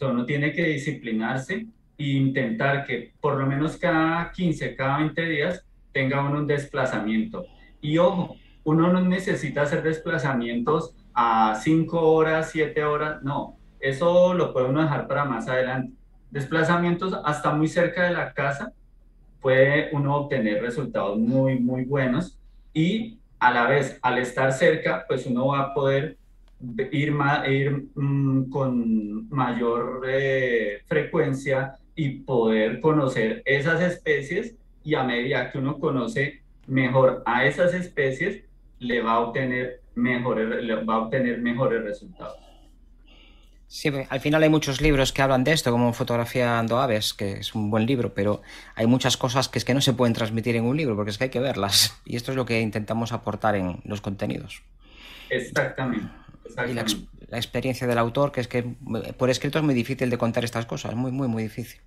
uno 0.00 0.26
tiene 0.26 0.52
que 0.52 0.64
disciplinarse 0.64 1.64
e 1.96 2.04
intentar 2.04 2.84
que 2.84 3.12
por 3.20 3.38
lo 3.38 3.46
menos 3.46 3.76
cada 3.76 4.32
15, 4.32 4.74
cada 4.74 4.98
20 4.98 5.26
días 5.26 5.64
tenga 5.92 6.20
uno 6.20 6.38
un 6.38 6.46
desplazamiento. 6.46 7.44
Y 7.80 7.98
ojo, 7.98 8.36
uno 8.64 8.92
no 8.92 9.00
necesita 9.00 9.62
hacer 9.62 9.82
desplazamientos 9.82 10.94
a 11.14 11.58
5 11.62 12.00
horas, 12.00 12.50
7 12.52 12.84
horas, 12.84 13.22
no. 13.22 13.56
eso 13.80 14.34
lo 14.34 14.52
puede 14.52 14.68
uno 14.68 14.82
dejar 14.82 15.08
para 15.08 15.24
más 15.24 15.48
adelante. 15.48 15.92
Desplazamientos 16.30 17.14
hasta 17.24 17.52
muy 17.52 17.68
cerca 17.68 18.04
de 18.04 18.12
la 18.12 18.32
casa, 18.32 18.72
puede 19.40 19.90
uno 19.92 20.16
obtener 20.16 20.62
resultados 20.62 21.18
muy, 21.18 21.58
muy 21.58 21.84
buenos 21.84 22.38
y 22.72 23.18
a 23.40 23.52
la 23.52 23.66
vez, 23.66 23.98
al 24.02 24.18
estar 24.18 24.52
cerca, 24.52 25.04
pues 25.08 25.26
uno 25.26 25.48
va 25.48 25.60
a 25.60 25.74
poder 25.74 26.16
ir, 26.92 27.12
ir 27.48 27.88
mm, 27.96 28.50
con 28.50 29.28
mayor 29.30 30.04
eh, 30.08 30.82
frecuencia 30.86 31.74
y 31.96 32.20
poder 32.20 32.80
conocer 32.80 33.42
esas 33.44 33.82
especies 33.82 34.54
y 34.84 34.94
a 34.94 35.04
medida 35.04 35.50
que 35.50 35.58
uno 35.58 35.78
conoce 35.78 36.42
mejor 36.66 37.22
a 37.26 37.46
esas 37.46 37.74
especies, 37.74 38.44
le 38.78 39.00
va 39.00 39.12
a 39.12 39.20
obtener 39.20 39.80
mejores, 39.94 40.48
va 40.88 40.94
a 40.94 40.98
obtener 40.98 41.38
mejores 41.40 41.82
resultados. 41.84 42.38
Sí, 43.72 43.90
al 44.10 44.20
final 44.20 44.42
hay 44.42 44.50
muchos 44.50 44.82
libros 44.82 45.12
que 45.12 45.22
hablan 45.22 45.44
de 45.44 45.52
esto, 45.52 45.70
como 45.70 45.94
Fotografiando 45.94 46.78
Aves, 46.78 47.14
que 47.14 47.38
es 47.38 47.54
un 47.54 47.70
buen 47.70 47.86
libro, 47.86 48.12
pero 48.12 48.42
hay 48.74 48.86
muchas 48.86 49.16
cosas 49.16 49.48
que 49.48 49.58
es 49.58 49.64
que 49.64 49.72
no 49.72 49.80
se 49.80 49.94
pueden 49.94 50.12
transmitir 50.12 50.56
en 50.56 50.64
un 50.64 50.76
libro, 50.76 50.94
porque 50.94 51.10
es 51.10 51.16
que 51.16 51.24
hay 51.24 51.30
que 51.30 51.40
verlas. 51.40 51.98
Y 52.04 52.16
esto 52.16 52.32
es 52.32 52.36
lo 52.36 52.44
que 52.44 52.60
intentamos 52.60 53.12
aportar 53.12 53.56
en 53.56 53.80
los 53.84 54.02
contenidos. 54.02 54.62
Exactamente. 55.30 56.06
Y 56.68 56.74
la, 56.74 56.84
la, 57.28 57.38
experiencia 57.38 57.86
del 57.86 57.96
autor, 57.96 58.30
que 58.30 58.42
es 58.42 58.48
que 58.48 58.62
por 59.16 59.30
escrito 59.30 59.58
es 59.58 59.64
muy 59.64 59.72
difícil 59.72 60.10
de 60.10 60.18
contar 60.18 60.44
estas 60.44 60.66
cosas, 60.66 60.94
muy, 60.94 61.10
muy, 61.10 61.28
muy 61.28 61.44
difícil. 61.44 61.80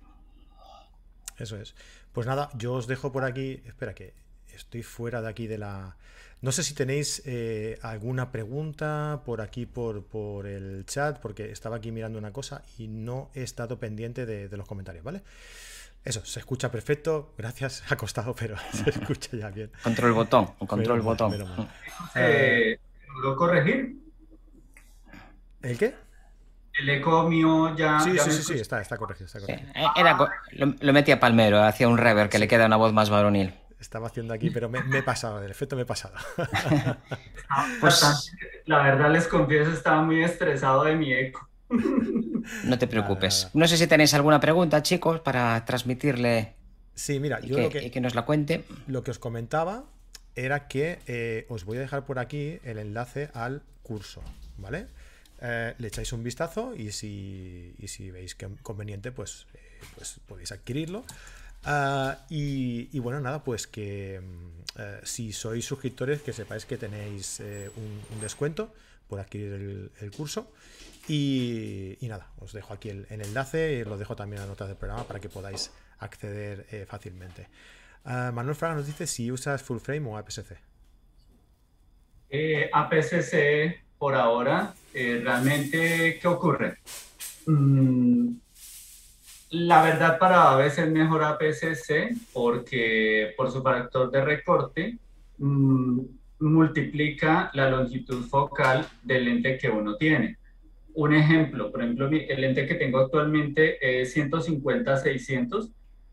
Eso 1.38 1.56
es. 1.56 1.76
Pues 2.16 2.26
nada, 2.26 2.48
yo 2.54 2.72
os 2.72 2.86
dejo 2.86 3.12
por 3.12 3.24
aquí. 3.24 3.60
Espera, 3.66 3.94
que 3.94 4.14
estoy 4.54 4.82
fuera 4.82 5.20
de 5.20 5.28
aquí 5.28 5.46
de 5.46 5.58
la. 5.58 5.98
No 6.40 6.50
sé 6.50 6.62
si 6.62 6.72
tenéis 6.72 7.20
eh, 7.26 7.78
alguna 7.82 8.32
pregunta 8.32 9.20
por 9.26 9.42
aquí, 9.42 9.66
por, 9.66 10.02
por, 10.02 10.46
el 10.46 10.86
chat, 10.86 11.20
porque 11.20 11.52
estaba 11.52 11.76
aquí 11.76 11.92
mirando 11.92 12.18
una 12.18 12.32
cosa 12.32 12.62
y 12.78 12.88
no 12.88 13.30
he 13.34 13.42
estado 13.42 13.78
pendiente 13.78 14.24
de, 14.24 14.48
los 14.56 14.66
comentarios, 14.66 15.04
¿vale? 15.04 15.24
Eso, 16.04 16.24
se 16.24 16.40
escucha 16.40 16.70
perfecto. 16.70 17.34
Gracias, 17.36 17.84
ha 17.92 17.96
costado, 17.96 18.34
pero 18.34 18.56
se 18.72 18.88
escucha 18.88 19.36
ya 19.36 19.50
bien. 19.50 19.70
Control 19.82 20.12
botón, 20.14 20.46
control 20.66 21.02
botón. 21.02 21.68
Eh, 22.14 22.78
¿Lo 23.22 23.36
corregir? 23.36 23.94
¿El 25.60 25.76
qué? 25.76 25.94
El 26.78 26.90
eco 26.90 27.28
mío 27.28 27.74
ya. 27.76 28.00
Sí, 28.00 28.18
sí, 28.18 28.30
sí, 28.30 28.42
sí, 28.42 28.54
está, 28.54 28.80
está 28.80 28.96
corregido. 28.96 29.26
Está 29.26 29.40
corregido. 29.40 29.70
Eh, 29.74 29.86
era, 29.96 30.16
lo, 30.52 30.74
lo, 30.78 30.92
metí 30.92 31.10
a 31.10 31.20
Palmero, 31.20 31.62
hacía 31.62 31.88
un 31.88 31.98
rever 31.98 32.28
que 32.28 32.38
le 32.38 32.48
queda 32.48 32.66
una 32.66 32.76
voz 32.76 32.92
más 32.92 33.08
varonil. 33.08 33.54
Estaba 33.80 34.06
haciendo 34.06 34.32
aquí, 34.32 34.50
pero 34.50 34.68
me, 34.68 34.80
he 34.98 35.02
pasado, 35.02 35.40
del 35.40 35.50
efecto 35.50 35.76
me 35.76 35.82
he 35.82 35.86
pasado. 35.86 36.14
pues, 37.80 38.32
la 38.64 38.82
verdad 38.82 39.10
les 39.10 39.28
confieso, 39.28 39.70
estaba 39.70 40.02
muy 40.02 40.24
estresado 40.24 40.84
de 40.84 40.96
mi 40.96 41.12
eco. 41.12 41.48
No 42.64 42.78
te 42.78 42.86
preocupes. 42.88 43.50
No 43.52 43.68
sé 43.68 43.76
si 43.76 43.86
tenéis 43.86 44.14
alguna 44.14 44.40
pregunta, 44.40 44.82
chicos, 44.82 45.20
para 45.20 45.62
transmitirle. 45.64 46.54
Sí, 46.94 47.20
mira, 47.20 47.40
yo 47.40 47.56
que, 47.68 47.82
lo 47.82 47.90
que, 47.90 48.00
nos 48.00 48.14
la 48.14 48.22
cuente. 48.22 48.64
Lo 48.86 49.02
que 49.02 49.10
os 49.10 49.18
comentaba 49.18 49.84
era 50.34 50.68
que 50.68 50.98
eh, 51.06 51.46
os 51.48 51.64
voy 51.64 51.76
a 51.76 51.80
dejar 51.80 52.04
por 52.04 52.18
aquí 52.18 52.58
el 52.64 52.78
enlace 52.78 53.30
al 53.34 53.62
curso, 53.82 54.22
¿vale? 54.56 54.86
Eh, 55.40 55.74
le 55.78 55.88
echáis 55.88 56.12
un 56.12 56.22
vistazo 56.22 56.74
y 56.74 56.92
si, 56.92 57.74
veis 58.10 58.34
que 58.34 58.48
conveniente, 58.62 59.12
pues, 59.12 59.46
eh, 59.54 59.80
pues 59.94 60.20
podéis 60.26 60.52
adquirirlo. 60.52 61.04
Ah, 61.64 62.24
y, 62.30 62.98
bueno, 63.00 63.20
nada, 63.20 63.42
pues 63.42 63.66
que 63.66 64.20
mm, 64.20 64.80
eh, 64.80 65.00
si 65.02 65.32
sois 65.32 65.64
suscriptores, 65.64 66.22
que 66.22 66.32
sepáis 66.32 66.64
que 66.64 66.76
tenéis 66.76 67.40
un, 67.40 68.20
descuento 68.20 68.72
por 69.08 69.20
adquirir 69.20 69.90
el, 70.00 70.10
curso. 70.10 70.52
Y, 71.08 71.98
nada, 72.02 72.30
os 72.38 72.52
dejo 72.52 72.72
aquí 72.72 72.88
el, 72.88 73.06
enlace 73.10 73.74
y 73.74 73.84
lo 73.84 73.98
dejo 73.98 74.16
también 74.16 74.38
en 74.38 74.48
las 74.48 74.50
notas 74.50 74.68
del 74.68 74.76
programa 74.76 75.06
para 75.06 75.20
que 75.20 75.28
podáis 75.28 75.70
acceder 75.98 76.86
fácilmente. 76.88 77.48
Ah, 78.04 78.30
Manuel 78.32 78.54
Fraga 78.54 78.74
nos 78.76 78.86
dice 78.86 79.06
si 79.06 79.30
usas 79.30 79.62
full 79.62 79.78
frame 79.78 80.08
o 80.08 80.16
APS-C. 80.16 80.56
APS-C 82.72 83.85
por 83.98 84.14
ahora, 84.14 84.74
eh, 84.94 85.20
realmente, 85.22 86.18
¿qué 86.20 86.28
ocurre? 86.28 86.78
Mm, 87.46 88.36
la 89.50 89.82
verdad 89.82 90.18
para 90.18 90.50
aves 90.50 90.78
es 90.78 90.90
mejor 90.90 91.22
APS-C 91.22 92.14
porque 92.32 93.32
por 93.36 93.50
su 93.50 93.62
factor 93.62 94.10
de 94.10 94.24
recorte 94.24 94.98
mm, 95.38 96.00
multiplica 96.40 97.50
la 97.54 97.70
longitud 97.70 98.24
focal 98.24 98.86
del 99.02 99.24
lente 99.26 99.56
que 99.56 99.70
uno 99.70 99.96
tiene. 99.96 100.36
Un 100.94 101.14
ejemplo, 101.14 101.70
por 101.70 101.82
ejemplo, 101.82 102.08
el 102.08 102.40
lente 102.40 102.66
que 102.66 102.74
tengo 102.74 102.98
actualmente 102.98 104.00
es 104.00 104.16
150-600, 104.16 105.70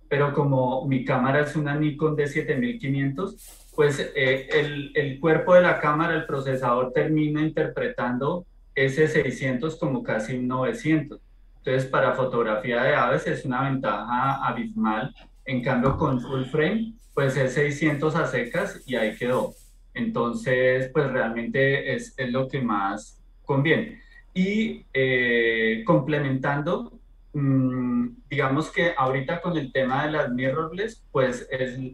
pero 0.09 0.33
como 0.33 0.85
mi 0.85 1.05
cámara 1.05 1.41
es 1.41 1.55
una 1.55 1.75
Nikon 1.75 2.15
d 2.15 2.27
7500, 2.27 3.62
pues 3.75 3.99
eh, 4.15 4.49
el, 4.51 4.91
el, 4.95 5.19
cuerpo 5.19 5.55
de 5.55 5.61
la 5.61 5.79
cámara, 5.79 6.15
el 6.15 6.25
procesador 6.25 6.91
termina 6.93 7.41
interpretando 7.41 8.45
ese 8.75 9.07
600 9.07 9.75
como 9.77 10.03
casi 10.03 10.35
un 10.35 10.47
900. 10.47 11.19
Entonces, 11.57 11.89
para 11.89 12.13
fotografía 12.13 12.83
de 12.83 12.95
aves 12.95 13.25
es 13.27 13.45
una 13.45 13.69
ventaja 13.69 14.45
abismal. 14.45 15.13
En 15.45 15.63
cambio, 15.63 15.97
con 15.97 16.19
full 16.19 16.43
frame, 16.43 16.93
pues 17.13 17.37
es 17.37 17.53
600 17.53 18.15
a 18.15 18.27
secas 18.27 18.81
y 18.85 18.95
ahí 18.95 19.15
quedó. 19.15 19.53
Entonces, 19.93 20.89
pues 20.93 21.11
realmente 21.11 21.93
es, 21.95 22.13
es 22.17 22.31
lo 22.31 22.47
que 22.47 22.61
más 22.61 23.21
conviene. 23.43 24.01
Y 24.33 24.85
eh, 24.93 25.83
complementando, 25.85 26.99
digamos 27.33 28.71
que 28.71 28.93
ahorita 28.95 29.41
con 29.41 29.57
el 29.57 29.71
tema 29.71 30.05
de 30.05 30.11
las 30.11 30.31
mirrorless, 30.31 31.03
pues 31.11 31.47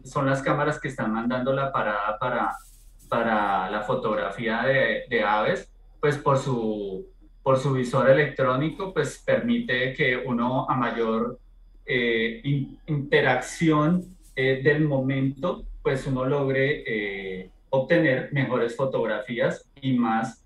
son 0.04 0.26
las 0.26 0.42
cámaras 0.42 0.78
que 0.78 0.88
están 0.88 1.12
mandando 1.12 1.52
la 1.54 1.72
parada 1.72 2.18
para, 2.18 2.52
para 3.08 3.70
la 3.70 3.82
fotografía 3.82 4.62
de, 4.62 5.04
de, 5.08 5.22
aves, 5.22 5.72
pues 5.98 6.18
por 6.18 6.36
su, 6.36 7.06
por 7.42 7.58
su 7.58 7.72
visor 7.72 8.10
electrónico, 8.10 8.92
pues 8.92 9.22
permite 9.24 9.94
que 9.94 10.16
uno 10.16 10.68
a 10.68 10.76
mayor 10.76 11.38
eh, 11.86 12.42
interacción 12.86 14.04
eh, 14.36 14.60
del 14.62 14.84
momento, 14.84 15.64
pues 15.82 16.06
uno 16.06 16.26
logre 16.26 16.84
eh, 16.86 17.50
obtener 17.70 18.30
mejores 18.32 18.76
fotografías 18.76 19.70
y 19.80 19.94
más 19.94 20.44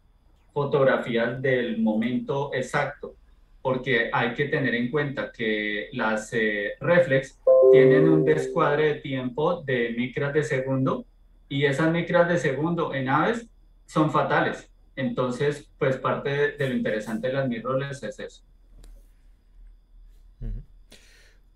fotografías 0.52 1.42
del 1.42 1.83
momento 1.83 2.54
exacto 2.54 3.16
porque 3.64 4.11
hay 4.12 4.35
que 4.35 4.44
tener 4.44 4.74
en 4.74 4.90
cuenta 4.90 5.33
que 5.33 5.88
las 5.94 6.35
eh, 6.35 6.72
reflex 6.81 7.38
tienen 7.72 8.07
un 8.11 8.22
descuadre 8.22 8.92
de 8.92 9.00
tiempo 9.00 9.62
de 9.62 9.94
micras 9.96 10.35
de 10.35 10.44
segundo 10.44 11.07
y 11.48 11.64
esas 11.64 11.90
micras 11.90 12.29
de 12.29 12.37
segundo 12.37 12.92
en 12.92 13.09
aves 13.09 13.46
son 13.87 14.11
fatales. 14.11 14.70
Entonces, 14.96 15.66
pues 15.79 15.96
parte 15.96 16.59
de, 16.59 16.68
lo 16.68 16.74
interesante 16.74 17.29
de 17.29 17.33
las 17.33 17.48
mirrorless 17.48 18.03
es 18.03 18.18
eso. 18.18 18.42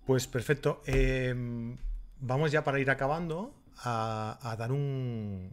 Pues 0.07 0.25
perfecto. 0.25 0.81
Em, 0.87 1.77
vamos 2.19 2.51
ya 2.51 2.63
para 2.63 2.79
ir 2.79 2.89
acabando 2.89 3.53
a, 3.83 4.55
dar 4.57 4.71
un, 4.71 5.51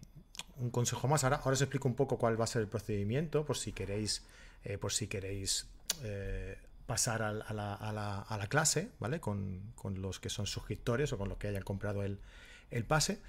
consejo 0.70 1.06
más. 1.06 1.22
Ahora, 1.22 1.36
ahora 1.36 1.52
os 1.52 1.60
explico 1.60 1.86
un 1.86 1.94
poco 1.94 2.16
cuál 2.16 2.40
va 2.40 2.44
a 2.44 2.46
ser 2.46 2.62
el 2.62 2.68
procedimiento, 2.68 3.44
por 3.44 3.58
si 3.58 3.72
queréis, 3.72 4.24
eh, 4.64 4.78
por 4.78 4.94
si 4.94 5.06
queréis 5.06 5.68
eh, 6.02 6.58
pasar 6.86 7.22
a, 7.22 7.32
la, 7.32 8.46
clase, 8.48 8.90
¿vale? 8.98 9.20
Con, 9.20 9.74
los 9.96 10.20
que 10.20 10.28
son 10.28 10.46
suscriptores 10.46 11.12
o 11.12 11.18
con 11.18 11.28
los 11.28 11.38
que 11.38 11.48
hayan 11.48 11.62
comprado 11.62 12.02
el, 12.02 12.18
pase. 12.86 13.20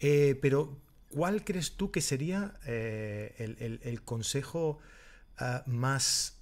Eh, 0.00 0.38
pero, 0.40 0.78
¿cuál 1.08 1.44
crees 1.44 1.76
tú 1.76 1.90
que 1.90 2.00
sería 2.00 2.54
eh, 2.66 3.56
el, 3.82 4.02
consejo 4.02 4.78
más... 5.66 6.38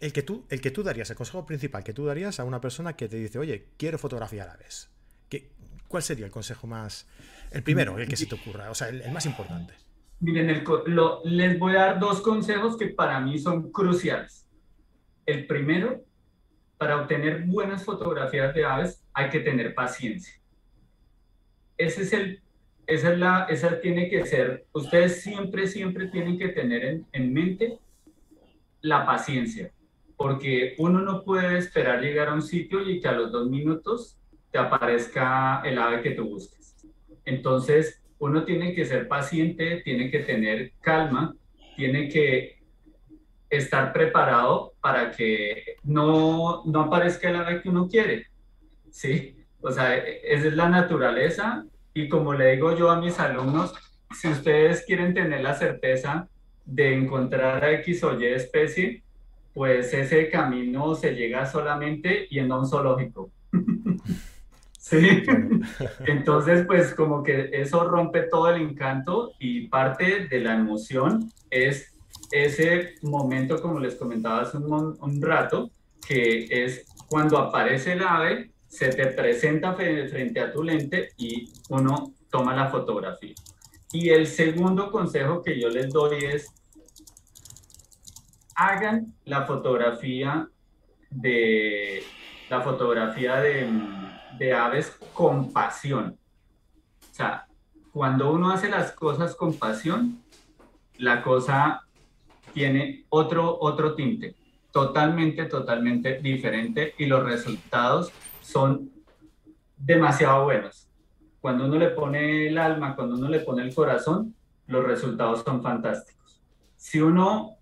El 0.00 0.12
que, 0.12 0.22
tú, 0.22 0.44
el 0.50 0.60
que 0.60 0.72
tú 0.72 0.82
darías, 0.82 1.08
el 1.10 1.16
consejo 1.16 1.46
principal 1.46 1.84
que 1.84 1.92
tú 1.92 2.06
darías 2.06 2.40
a 2.40 2.44
una 2.44 2.60
persona 2.60 2.96
que 2.96 3.08
te 3.08 3.16
dice, 3.16 3.38
oye, 3.38 3.68
quiero 3.76 3.96
fotografiar 3.96 4.48
aves. 4.48 4.88
¿Qué, 5.28 5.52
¿Cuál 5.92 6.02
sería 6.02 6.24
el 6.24 6.32
consejo 6.32 6.66
más... 6.66 7.06
El 7.50 7.62
primero, 7.62 7.98
el 7.98 8.08
que 8.08 8.16
se 8.16 8.24
te 8.24 8.34
ocurra, 8.34 8.70
o 8.70 8.74
sea, 8.74 8.88
el, 8.88 9.12
más 9.12 9.26
importante? 9.26 9.74
Miren, 10.22 10.64
les 11.24 11.58
voy 11.58 11.74
a 11.74 11.80
dar 11.80 11.98
dos 11.98 12.20
consejos 12.20 12.76
que 12.76 12.86
para 12.86 13.18
mí 13.18 13.40
son 13.40 13.72
cruciales. 13.72 14.48
El 15.26 15.48
primero, 15.48 16.04
para 16.78 17.00
obtener 17.00 17.42
buenas 17.44 17.84
fotografías 17.84 18.54
de 18.54 18.64
aves 18.64 19.04
hay 19.12 19.30
que 19.30 19.40
tener 19.40 19.74
paciencia. 19.74 20.40
Ese 21.76 22.02
es 22.02 22.12
el, 22.12 22.40
esa 22.86 23.12
es 23.12 23.18
la, 23.18 23.46
esa 23.50 23.80
tiene 23.80 24.08
que 24.08 24.24
ser, 24.24 24.64
ustedes 24.72 25.22
siempre, 25.22 25.66
siempre 25.66 26.06
tienen 26.06 26.38
que 26.38 26.50
tener 26.50 26.84
en, 26.84 27.06
en 27.10 27.32
mente 27.32 27.80
la 28.80 29.04
paciencia, 29.04 29.72
porque 30.16 30.76
uno 30.78 31.00
no 31.00 31.24
puede 31.24 31.58
esperar 31.58 32.00
llegar 32.00 32.28
a 32.28 32.34
un 32.34 32.42
sitio 32.42 32.88
y 32.88 33.00
que 33.00 33.08
a 33.08 33.12
los 33.12 33.32
dos 33.32 33.50
minutos 33.50 34.16
te 34.52 34.58
aparezca 34.58 35.62
el 35.64 35.78
ave 35.78 36.00
que 36.00 36.12
tú 36.12 36.28
busques. 36.28 36.76
Entonces, 37.24 38.01
uno 38.22 38.44
tiene 38.44 38.72
que 38.72 38.84
ser 38.84 39.08
paciente, 39.08 39.82
tiene 39.82 40.08
que 40.08 40.20
tener 40.20 40.74
calma, 40.80 41.34
tiene 41.74 42.08
que 42.08 42.62
estar 43.50 43.92
preparado 43.92 44.74
para 44.80 45.10
que 45.10 45.74
no, 45.82 46.62
no 46.64 46.82
aparezca 46.82 47.30
el 47.30 47.36
ave 47.36 47.60
que 47.60 47.68
uno 47.68 47.88
quiere. 47.88 48.28
¿Sí? 48.92 49.36
O 49.60 49.72
sea, 49.72 49.96
esa 49.96 50.46
es 50.46 50.54
la 50.54 50.68
naturaleza 50.68 51.64
y 51.92 52.08
como 52.08 52.32
le 52.32 52.52
digo 52.52 52.76
yo 52.76 52.92
a 52.92 53.00
mis 53.00 53.18
alumnos, 53.18 53.74
si 54.14 54.28
ustedes 54.28 54.84
quieren 54.86 55.14
tener 55.14 55.40
la 55.40 55.54
certeza 55.54 56.28
de 56.64 56.94
encontrar 56.94 57.64
a 57.64 57.72
X 57.72 58.04
o 58.04 58.20
Y 58.20 58.26
especie, 58.26 59.02
pues 59.52 59.92
ese 59.92 60.30
camino 60.30 60.94
se 60.94 61.16
llega 61.16 61.44
solamente 61.44 62.28
yendo 62.28 62.54
a 62.54 62.60
un 62.60 62.68
zoológico. 62.68 63.32
Entonces, 66.06 66.64
pues 66.66 66.94
como 66.94 67.22
que 67.22 67.50
eso 67.52 67.88
rompe 67.88 68.22
todo 68.22 68.50
el 68.50 68.62
encanto 68.62 69.32
y 69.38 69.68
parte 69.68 70.26
de 70.26 70.40
la 70.40 70.54
emoción 70.54 71.30
es 71.50 71.92
ese 72.30 72.94
momento, 73.02 73.60
como 73.60 73.78
les 73.78 73.94
comentaba 73.94 74.42
hace 74.42 74.56
un, 74.56 74.96
un 75.00 75.22
rato, 75.22 75.70
que 76.06 76.46
es 76.50 76.86
cuando 77.08 77.38
aparece 77.38 77.92
el 77.92 78.02
ave, 78.02 78.50
se 78.66 78.88
te 78.88 79.06
presenta 79.08 79.74
frente 79.74 80.40
a 80.40 80.50
tu 80.50 80.62
lente 80.62 81.10
y 81.18 81.52
uno 81.68 82.14
toma 82.30 82.56
la 82.56 82.70
fotografía. 82.70 83.34
Y 83.92 84.08
el 84.08 84.26
segundo 84.26 84.90
consejo 84.90 85.42
que 85.42 85.60
yo 85.60 85.68
les 85.68 85.90
doy 85.90 86.24
es, 86.24 86.50
hagan 88.54 89.14
la 89.26 89.44
fotografía 89.44 90.48
de, 91.10 92.02
la 92.48 92.62
fotografía 92.62 93.36
de, 93.36 93.68
de 94.42 94.52
aves 94.52 94.98
con 95.14 95.52
pasión. 95.52 96.18
O 97.00 97.14
sea, 97.14 97.46
cuando 97.92 98.32
uno 98.32 98.50
hace 98.50 98.68
las 98.68 98.90
cosas 98.90 99.36
con 99.36 99.56
pasión, 99.56 100.20
la 100.98 101.22
cosa 101.22 101.82
tiene 102.52 103.04
otro, 103.08 103.56
otro 103.60 103.94
tinte, 103.94 104.34
totalmente, 104.72 105.44
totalmente 105.44 106.18
diferente 106.18 106.92
y 106.98 107.06
los 107.06 107.22
resultados 107.22 108.10
son 108.42 108.90
demasiado 109.76 110.42
buenos. 110.44 110.88
Cuando 111.40 111.66
uno 111.66 111.76
le 111.76 111.90
pone 111.90 112.48
el 112.48 112.58
alma, 112.58 112.96
cuando 112.96 113.14
uno 113.14 113.28
le 113.28 113.40
pone 113.40 113.62
el 113.62 113.72
corazón, 113.72 114.34
los 114.66 114.84
resultados 114.84 115.44
son 115.44 115.62
fantásticos. 115.62 116.42
Si 116.74 117.00
uno 117.00 117.58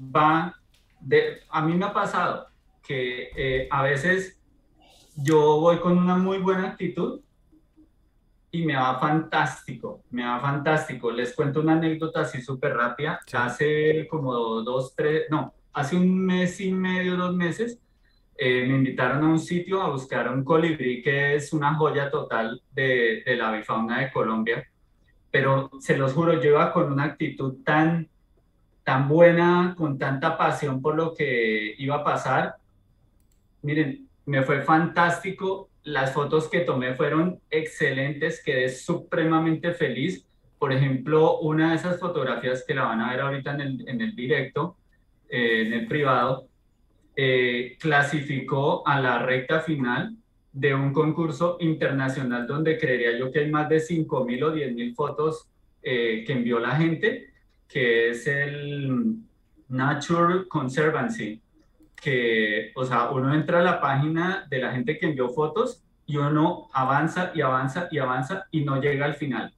va, 0.00 0.54
de, 0.98 1.42
a 1.50 1.60
mí 1.60 1.74
me 1.74 1.84
ha 1.84 1.92
pasado 1.92 2.46
que 2.82 3.30
eh, 3.36 3.68
a 3.70 3.82
veces 3.82 4.35
yo 5.16 5.60
voy 5.60 5.78
con 5.78 5.96
una 5.96 6.16
muy 6.16 6.38
buena 6.38 6.68
actitud 6.68 7.20
y 8.50 8.64
me 8.64 8.76
va 8.76 8.98
fantástico, 8.98 10.02
me 10.10 10.24
va 10.24 10.38
fantástico. 10.40 11.10
Les 11.10 11.34
cuento 11.34 11.60
una 11.60 11.72
anécdota 11.72 12.20
así 12.20 12.40
súper 12.42 12.74
rápida. 12.76 13.20
Hace 13.32 14.06
como 14.08 14.34
dos, 14.62 14.94
tres, 14.94 15.24
no, 15.30 15.54
hace 15.72 15.96
un 15.96 16.24
mes 16.24 16.60
y 16.60 16.72
medio, 16.72 17.16
dos 17.16 17.34
meses, 17.34 17.78
eh, 18.38 18.66
me 18.66 18.76
invitaron 18.76 19.24
a 19.24 19.28
un 19.28 19.38
sitio 19.38 19.82
a 19.82 19.90
buscar 19.90 20.30
un 20.30 20.44
colibrí 20.44 21.02
que 21.02 21.36
es 21.36 21.52
una 21.52 21.74
joya 21.74 22.10
total 22.10 22.62
de, 22.72 23.22
de 23.24 23.36
la 23.36 23.52
bifauna 23.52 24.00
de 24.00 24.12
Colombia. 24.12 24.64
Pero 25.30 25.70
se 25.80 25.96
los 25.96 26.12
juro, 26.12 26.40
yo 26.40 26.50
iba 26.50 26.72
con 26.72 26.92
una 26.92 27.04
actitud 27.04 27.62
tan, 27.64 28.08
tan 28.84 29.08
buena, 29.08 29.74
con 29.76 29.98
tanta 29.98 30.36
pasión 30.36 30.80
por 30.80 30.94
lo 30.94 31.14
que 31.14 31.74
iba 31.78 31.96
a 31.96 32.04
pasar. 32.04 32.56
Miren, 33.62 34.05
me 34.26 34.42
fue 34.42 34.62
fantástico. 34.62 35.70
Las 35.84 36.12
fotos 36.12 36.48
que 36.48 36.60
tomé 36.60 36.94
fueron 36.94 37.40
excelentes, 37.48 38.42
quedé 38.44 38.68
supremamente 38.68 39.72
feliz. 39.72 40.26
Por 40.58 40.72
ejemplo, 40.72 41.38
una 41.38 41.70
de 41.70 41.76
esas 41.76 41.98
fotografías 42.00 42.64
que 42.66 42.74
la 42.74 42.84
van 42.84 43.00
a 43.00 43.10
ver 43.10 43.20
ahorita 43.20 43.54
en 43.54 43.60
el, 43.60 43.88
en 43.88 44.00
el 44.00 44.16
directo, 44.16 44.76
eh, 45.28 45.64
en 45.66 45.72
el 45.72 45.86
privado, 45.86 46.48
eh, 47.14 47.76
clasificó 47.80 48.86
a 48.86 49.00
la 49.00 49.20
recta 49.20 49.60
final 49.60 50.16
de 50.52 50.74
un 50.74 50.92
concurso 50.92 51.56
internacional 51.60 52.46
donde 52.46 52.78
creería 52.78 53.16
yo 53.18 53.30
que 53.30 53.40
hay 53.40 53.50
más 53.50 53.68
de 53.68 53.76
5.000 53.76 54.42
o 54.42 54.54
10.000 54.54 54.94
fotos 54.94 55.48
eh, 55.82 56.24
que 56.26 56.32
envió 56.32 56.58
la 56.58 56.76
gente, 56.76 57.30
que 57.68 58.10
es 58.10 58.26
el 58.26 59.16
Nature 59.68 60.48
Conservancy, 60.48 61.40
que, 62.00 62.72
o 62.74 62.84
sea, 62.84 63.10
uno 63.10 63.34
entra 63.34 63.60
a 63.60 63.62
la 63.62 63.80
página 63.80 64.46
de 64.48 64.58
la 64.58 64.72
gente 64.72 64.98
que 64.98 65.06
envió 65.06 65.30
fotos 65.30 65.84
y 66.06 66.16
uno 66.16 66.68
avanza 66.72 67.32
y 67.34 67.40
avanza 67.40 67.88
y 67.90 67.98
avanza 67.98 68.46
y 68.50 68.64
no 68.64 68.80
llega 68.80 69.04
al 69.04 69.14
final. 69.14 69.52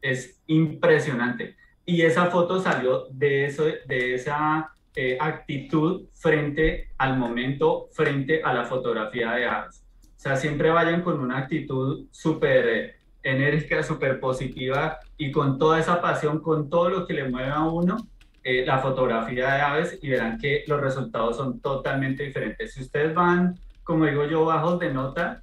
Es 0.00 0.40
impresionante. 0.46 1.56
Y 1.84 2.02
esa 2.02 2.26
foto 2.26 2.60
salió 2.60 3.06
de, 3.10 3.46
eso, 3.46 3.64
de 3.64 4.14
esa 4.14 4.72
eh, 4.94 5.18
actitud 5.20 6.06
frente 6.14 6.90
al 6.98 7.18
momento, 7.18 7.88
frente 7.92 8.42
a 8.42 8.52
la 8.52 8.64
fotografía 8.64 9.32
de 9.32 9.46
aves. 9.46 9.84
O 10.16 10.20
sea, 10.22 10.36
siempre 10.36 10.70
vayan 10.70 11.02
con 11.02 11.20
una 11.20 11.38
actitud 11.38 12.06
súper 12.10 12.68
eh, 12.68 12.94
enérgica, 13.22 13.82
súper 13.82 14.20
positiva 14.20 14.98
y 15.16 15.32
con 15.32 15.58
toda 15.58 15.80
esa 15.80 16.00
pasión, 16.00 16.40
con 16.40 16.70
todo 16.70 16.88
lo 16.88 17.06
que 17.06 17.14
le 17.14 17.28
mueve 17.28 17.50
a 17.50 17.62
uno 17.62 17.96
eh, 18.44 18.64
la 18.66 18.78
fotografía 18.78 19.54
de 19.54 19.60
aves 19.60 19.98
y 20.02 20.08
verán 20.08 20.38
que 20.38 20.64
los 20.66 20.80
resultados 20.80 21.36
son 21.36 21.60
totalmente 21.60 22.24
diferentes. 22.24 22.74
Si 22.74 22.82
ustedes 22.82 23.14
van, 23.14 23.58
como 23.84 24.06
digo 24.06 24.26
yo, 24.26 24.44
bajos 24.44 24.78
de 24.80 24.92
nota, 24.92 25.42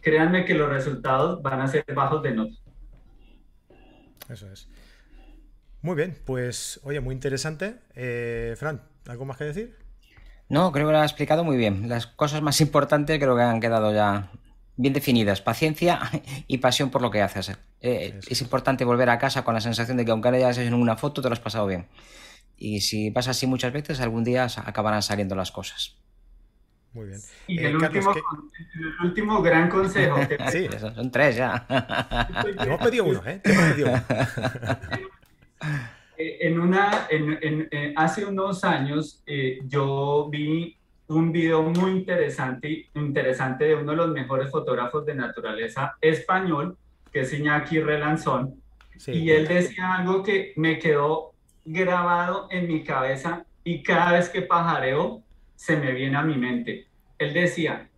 créanme 0.00 0.44
que 0.44 0.54
los 0.54 0.68
resultados 0.68 1.42
van 1.42 1.60
a 1.60 1.68
ser 1.68 1.84
bajos 1.94 2.22
de 2.22 2.32
nota. 2.32 2.54
Eso 4.28 4.50
es. 4.50 4.68
Muy 5.82 5.96
bien, 5.96 6.16
pues 6.24 6.80
oye, 6.84 7.00
muy 7.00 7.14
interesante. 7.14 7.80
Eh, 7.94 8.54
Fran, 8.56 8.80
¿algo 9.08 9.24
más 9.24 9.36
que 9.36 9.44
decir? 9.44 9.76
No, 10.48 10.70
creo 10.70 10.86
que 10.86 10.92
lo 10.92 10.98
ha 10.98 11.04
explicado 11.04 11.44
muy 11.44 11.56
bien. 11.56 11.88
Las 11.88 12.06
cosas 12.06 12.40
más 12.40 12.60
importantes 12.60 13.18
creo 13.18 13.36
que 13.36 13.42
han 13.42 13.60
quedado 13.60 13.92
ya 13.92 14.30
bien 14.76 14.94
definidas. 14.94 15.40
Paciencia 15.40 16.00
y 16.46 16.58
pasión 16.58 16.90
por 16.90 17.02
lo 17.02 17.10
que 17.10 17.20
haces. 17.22 17.52
Eh, 17.80 18.20
es 18.28 18.40
importante 18.42 18.84
volver 18.84 19.10
a 19.10 19.18
casa 19.18 19.44
con 19.44 19.54
la 19.54 19.60
sensación 19.60 19.96
de 19.96 20.04
que 20.04 20.10
aunque 20.10 20.30
no 20.30 20.36
hayas 20.36 20.58
hecho 20.58 20.70
ninguna 20.70 20.96
foto, 20.96 21.20
te 21.20 21.28
lo 21.28 21.32
has 21.32 21.40
pasado 21.40 21.66
bien. 21.66 21.86
Y 22.56 22.80
si 22.80 23.10
pasa 23.10 23.32
así 23.32 23.46
muchas 23.46 23.72
veces, 23.72 24.00
algún 24.00 24.24
día 24.24 24.46
acabarán 24.64 25.02
saliendo 25.02 25.34
las 25.34 25.50
cosas. 25.50 25.96
Muy 26.92 27.06
bien. 27.06 27.20
Y 27.46 27.58
eh, 27.58 27.68
el, 27.68 27.76
último, 27.76 28.14
el, 28.14 29.06
último, 29.06 29.42
gran 29.42 29.68
consejo. 29.68 30.16
sí, 30.50 30.68
son 30.78 31.10
tres 31.10 31.36
ya. 31.36 31.66
hemos 32.60 32.80
pedido 32.80 33.04
uno, 33.04 33.22
¿eh? 33.26 33.40
hemos 33.42 33.72
pedido 33.72 33.88
uno. 33.88 34.02
Eh, 36.22 36.46
en 36.46 36.60
una, 36.60 37.06
en, 37.10 37.68
hace 37.96 38.24
unos 38.24 38.64
años 38.64 39.22
eh, 39.26 39.58
yo 39.64 40.28
vi 40.30 40.76
un 41.08 41.32
video 41.32 41.62
muy 41.62 41.92
interesante, 41.92 42.88
interesante 42.94 43.64
de 43.64 43.74
uno 43.74 43.92
de 43.92 43.96
los 43.96 44.10
mejores 44.10 44.50
fotógrafos 44.50 45.04
de 45.04 45.14
naturaleza 45.14 45.96
español, 46.00 46.76
que 47.12 47.20
es 47.20 47.32
Iñaki 47.32 47.80
Relanzón, 47.80 48.54
y 49.06 49.30
él 49.30 49.48
decía 49.48 49.96
algo 49.96 50.22
que 50.22 50.52
me 50.56 50.78
quedó 50.78 51.31
grabado 51.64 52.48
en 52.50 52.68
mi 52.68 52.82
cabeza 52.84 53.44
y 53.64 53.82
cada 53.82 54.12
vez 54.12 54.28
que 54.28 54.42
pajareo 54.42 55.22
se 55.54 55.76
me 55.76 55.92
viene 55.92 56.16
a 56.16 56.22
mi 56.22 56.36
mente. 56.36 56.88
Él 57.18 57.32
decía, 57.32 57.88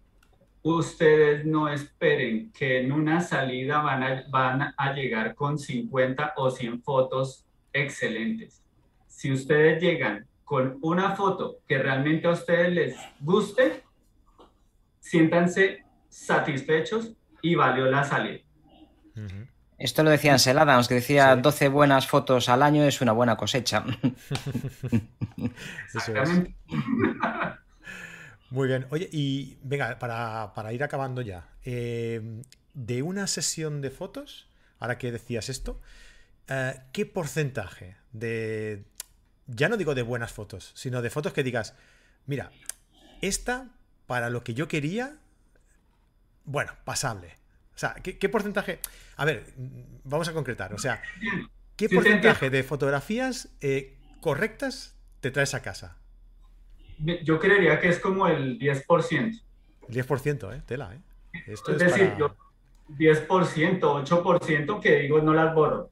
ustedes 0.62 1.44
no 1.44 1.68
esperen 1.68 2.52
que 2.52 2.80
en 2.80 2.92
una 2.92 3.20
salida 3.20 3.80
van 3.82 4.74
a, 4.76 4.92
llegar 4.94 5.34
con 5.34 5.58
50 5.58 6.34
o 6.36 6.50
100 6.50 6.82
fotos 6.82 7.46
excelentes. 7.72 8.62
Si 9.06 9.32
ustedes 9.32 9.82
llegan 9.82 10.26
con 10.44 10.78
una 10.82 11.16
foto 11.16 11.58
que 11.66 11.78
realmente 11.78 12.26
a 12.26 12.32
ustedes 12.32 12.72
les 12.72 12.96
guste, 13.20 13.82
siéntanse 15.00 15.84
satisfechos 16.08 17.14
y 17.42 17.54
valió 17.54 17.86
la 17.86 18.04
salida. 18.04 18.40
Esto 19.78 20.02
lo 20.02 20.10
decía 20.10 20.32
Ansel 20.32 20.58
Adams, 20.58 20.88
que 20.88 20.94
decía 20.94 21.36
12 21.36 21.68
buenas 21.68 22.06
fotos 22.06 22.48
al 22.48 22.62
año 22.62 22.84
es 22.84 23.00
una 23.00 23.12
buena 23.12 23.36
cosecha. 23.36 23.84
Muy 28.50 28.68
bien. 28.68 28.86
Oye, 28.90 29.08
y 29.10 29.58
venga, 29.62 29.98
para, 29.98 30.72
ir 30.72 30.84
acabando 30.84 31.22
ya, 31.22 31.48
eh, 31.64 32.42
de 32.72 33.02
una 33.02 33.26
sesión 33.26 33.80
de 33.80 33.90
fotos, 33.90 34.48
ahora 34.78 34.96
que 34.96 35.10
decías 35.10 35.48
esto, 35.48 35.80
eh, 36.48 36.80
¿qué 36.92 37.04
porcentaje 37.04 37.96
de, 38.12 38.84
ya 39.46 39.68
no 39.68 39.76
digo 39.76 39.94
de 39.94 40.02
buenas 40.02 40.32
fotos, 40.32 40.72
sino 40.74 41.02
de 41.02 41.10
fotos 41.10 41.32
que 41.32 41.42
digas, 41.42 41.74
mira, 42.26 42.50
esta 43.20 43.70
para 44.06 44.30
lo 44.30 44.44
que 44.44 44.54
yo 44.54 44.68
quería, 44.68 45.16
bueno, 46.44 46.72
pasable. 46.84 47.36
O 47.74 47.78
sea, 47.78 47.94
¿qué, 47.94 48.28
porcentaje? 48.28 48.78
A 49.16 49.24
ver, 49.24 49.46
vamos 50.04 50.28
a 50.28 50.32
concretar. 50.32 50.72
O 50.74 50.78
sea, 50.78 51.02
¿qué 51.76 51.88
porcentaje 51.88 52.48
de 52.50 52.62
fotografías 52.62 53.48
eh, 53.60 53.96
correctas 54.20 54.94
te 55.20 55.30
traes 55.30 55.54
a 55.54 55.62
casa? 55.62 55.96
Yo 57.24 57.40
creería 57.40 57.80
que 57.80 57.88
es 57.88 57.98
como 57.98 58.28
el 58.28 58.58
10%. 58.60 59.42
El 59.88 59.94
10%, 59.94 60.56
¿eh? 60.56 60.62
Tela, 60.66 60.94
¿eh? 60.94 61.00
Esto 61.48 61.72
es, 61.72 61.78
decir, 61.78 62.14
yo 62.16 62.36
10%, 62.90 63.80
8% 63.80 64.80
que 64.80 65.00
digo 65.00 65.20
no 65.20 65.34
las 65.34 65.52
borro. 65.52 65.90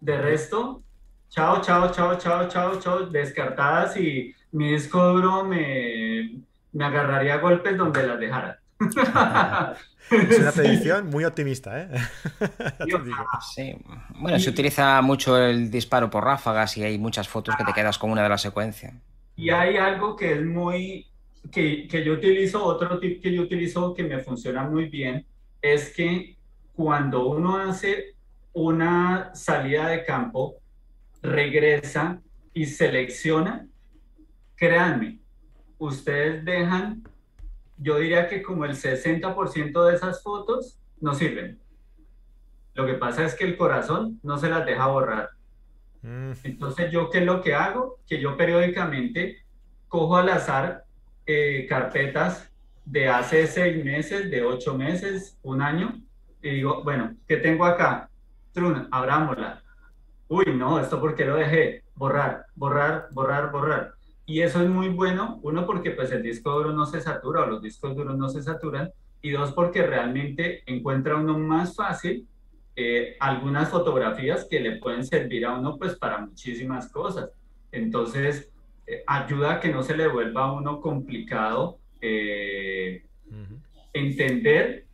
De 0.00 0.18
resto, 0.20 0.82
chao, 1.30 1.62
chao, 1.62 1.90
chao, 1.92 2.18
chao, 2.18 2.48
chao, 2.48 2.78
chao, 2.78 3.06
descartadas 3.06 3.96
y 3.96 4.34
mi 4.52 4.72
disco 4.72 5.02
duro 5.02 5.44
me, 5.44 6.42
me 6.72 6.84
agarraría 6.84 7.38
golpes 7.38 7.76
donde 7.78 8.06
las 8.06 8.20
dejara. 8.20 8.61
es 10.10 10.38
una 10.38 10.52
predicción 10.52 11.08
muy 11.10 11.24
optimista, 11.24 11.82
¿eh? 11.82 11.88
sí. 13.54 13.76
Bueno, 14.18 14.38
se 14.38 14.50
utiliza 14.50 15.00
mucho 15.02 15.38
el 15.38 15.70
disparo 15.70 16.10
por 16.10 16.24
ráfagas 16.24 16.76
y 16.76 16.84
hay 16.84 16.98
muchas 16.98 17.28
fotos 17.28 17.56
que 17.56 17.64
te 17.64 17.72
quedas 17.72 17.98
con 17.98 18.10
una 18.10 18.22
de 18.22 18.28
la 18.28 18.38
secuencia. 18.38 18.94
Y 19.36 19.50
hay 19.50 19.76
algo 19.76 20.16
que 20.16 20.32
es 20.32 20.44
muy, 20.44 21.06
que, 21.50 21.86
que 21.88 22.04
yo 22.04 22.14
utilizo, 22.14 22.64
otro 22.64 22.98
tip 22.98 23.22
que 23.22 23.32
yo 23.32 23.42
utilizo 23.42 23.94
que 23.94 24.02
me 24.02 24.18
funciona 24.20 24.62
muy 24.64 24.88
bien, 24.88 25.26
es 25.60 25.94
que 25.94 26.36
cuando 26.74 27.26
uno 27.26 27.56
hace 27.56 28.14
una 28.52 29.34
salida 29.34 29.88
de 29.88 30.04
campo, 30.04 30.56
regresa 31.22 32.20
y 32.52 32.66
selecciona, 32.66 33.66
créanme, 34.56 35.18
ustedes 35.78 36.44
dejan, 36.44 37.02
yo 37.82 37.98
diría 37.98 38.28
que 38.28 38.42
como 38.42 38.64
el 38.64 38.72
60% 38.72 39.84
de 39.84 39.94
esas 39.94 40.22
fotos 40.22 40.78
no 41.00 41.14
sirven. 41.14 41.60
Lo 42.74 42.86
que 42.86 42.94
pasa 42.94 43.24
es 43.24 43.34
que 43.34 43.44
el 43.44 43.56
corazón 43.56 44.18
no 44.22 44.38
se 44.38 44.48
las 44.48 44.64
deja 44.64 44.86
borrar. 44.86 45.30
Mm. 46.02 46.32
Entonces, 46.44 46.90
¿yo 46.90 47.10
qué 47.10 47.18
es 47.18 47.26
lo 47.26 47.42
que 47.42 47.54
hago? 47.54 47.98
Que 48.06 48.20
yo 48.20 48.36
periódicamente 48.36 49.42
cojo 49.88 50.16
al 50.16 50.30
azar 50.30 50.84
eh, 51.26 51.66
carpetas 51.68 52.50
de 52.84 53.08
hace 53.08 53.46
seis 53.46 53.84
meses, 53.84 54.30
de 54.30 54.44
ocho 54.44 54.76
meses, 54.76 55.38
un 55.42 55.62
año, 55.62 56.00
y 56.40 56.50
digo, 56.50 56.82
bueno, 56.82 57.14
¿qué 57.28 57.36
tengo 57.36 57.64
acá? 57.64 58.08
Truna, 58.52 58.88
abrámosla. 58.90 59.62
Uy, 60.28 60.46
no, 60.56 60.80
esto 60.80 61.00
porque 61.00 61.24
lo 61.24 61.36
dejé. 61.36 61.84
Borrar, 61.94 62.46
borrar, 62.54 63.08
borrar, 63.12 63.52
borrar. 63.52 63.94
Y 64.26 64.40
eso 64.40 64.62
es 64.62 64.68
muy 64.68 64.88
bueno, 64.88 65.40
uno 65.42 65.66
porque 65.66 65.90
pues 65.90 66.12
el 66.12 66.22
disco 66.22 66.52
duro 66.52 66.72
no 66.72 66.86
se 66.86 67.00
satura 67.00 67.42
o 67.42 67.46
los 67.46 67.62
discos 67.62 67.96
duros 67.96 68.16
no 68.16 68.28
se 68.28 68.42
saturan, 68.42 68.90
y 69.20 69.30
dos 69.30 69.52
porque 69.52 69.86
realmente 69.86 70.62
encuentra 70.66 71.16
uno 71.16 71.38
más 71.38 71.76
fácil 71.76 72.26
eh, 72.74 73.16
algunas 73.20 73.68
fotografías 73.68 74.46
que 74.48 74.58
le 74.58 74.76
pueden 74.76 75.04
servir 75.04 75.44
a 75.44 75.54
uno 75.54 75.76
pues 75.76 75.94
para 75.96 76.18
muchísimas 76.18 76.88
cosas. 76.90 77.30
Entonces, 77.70 78.50
eh, 78.86 79.04
ayuda 79.06 79.54
a 79.54 79.60
que 79.60 79.68
no 79.68 79.82
se 79.82 79.96
le 79.96 80.08
vuelva 80.08 80.44
a 80.44 80.52
uno 80.52 80.80
complicado 80.80 81.78
eh, 82.00 83.04
entender 83.92 84.86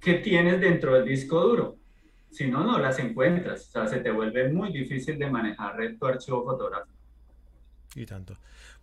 qué 0.00 0.14
tienes 0.14 0.60
dentro 0.60 0.94
del 0.94 1.04
disco 1.04 1.40
duro. 1.40 1.76
Si 2.30 2.46
no, 2.46 2.62
no 2.62 2.78
las 2.78 2.98
encuentras. 2.98 3.68
O 3.68 3.72
sea, 3.72 3.86
se 3.88 3.98
te 3.98 4.10
vuelve 4.10 4.48
muy 4.52 4.72
difícil 4.72 5.18
de 5.18 5.28
manejar 5.28 5.76
tu 5.98 6.06
archivo 6.06 6.44
fotográfico. 6.44 6.96
Y 7.96 8.06
tanto. 8.06 8.36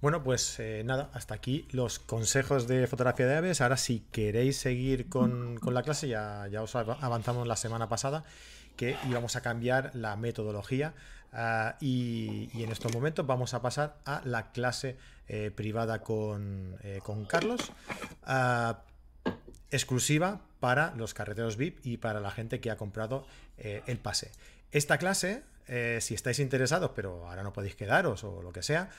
Bueno, 0.04 0.22
pues 0.22 0.62
nada, 0.84 1.10
hasta 1.14 1.34
aquí 1.34 1.66
los 1.72 1.98
consejos 1.98 2.68
de 2.68 2.86
fotografía 2.88 3.26
de 3.26 3.38
aves. 3.38 3.62
Ahora, 3.62 3.78
si 3.78 4.02
queréis 4.12 4.58
seguir 4.58 5.08
con, 5.08 5.58
con 5.58 5.74
la 5.74 5.82
clase, 5.82 6.10
ya, 6.10 6.46
ya 6.52 6.62
os 6.62 6.76
avanzamos 6.76 7.48
la 7.48 7.56
semana 7.56 7.88
pasada 7.88 8.26
que 8.76 8.98
íbamos 9.10 9.36
a 9.38 9.42
cambiar 9.42 9.92
la 9.96 10.16
metodología 10.18 10.94
Ah, 11.36 11.78
y, 11.82 12.50
en 12.54 12.72
estos 12.72 12.94
momentos 12.94 13.26
vamos 13.26 13.56
a 13.56 13.62
pasar 13.62 13.98
a 14.06 14.22
la 14.24 14.52
clase 14.52 14.98
eh, 15.28 15.52
privada 15.54 16.02
con, 16.02 16.78
eh, 16.84 17.02
Carlos, 17.28 17.72
ah, 18.24 18.82
exclusiva 19.72 20.42
para 20.60 20.94
los 20.96 21.16
carreteros 21.16 21.58
VIP 21.58 21.84
y 21.84 21.98
para 21.98 22.20
la 22.20 22.30
gente 22.30 22.62
que 22.62 22.70
ha 22.70 22.78
comprado 22.78 23.26
eh, 23.58 23.82
el 23.88 23.98
pase. 23.98 24.32
Esta 24.72 25.00
clase, 25.00 25.44
si 25.66 26.14
estáis 26.14 26.40
interesados, 26.40 26.92
pero 26.96 27.28
ahora 27.28 27.44
no 27.44 27.54
podéis 27.54 27.76
quedaros 27.76 28.24
o 28.24 28.42
lo 28.42 28.52
que 28.52 28.64
sea, 28.64 28.90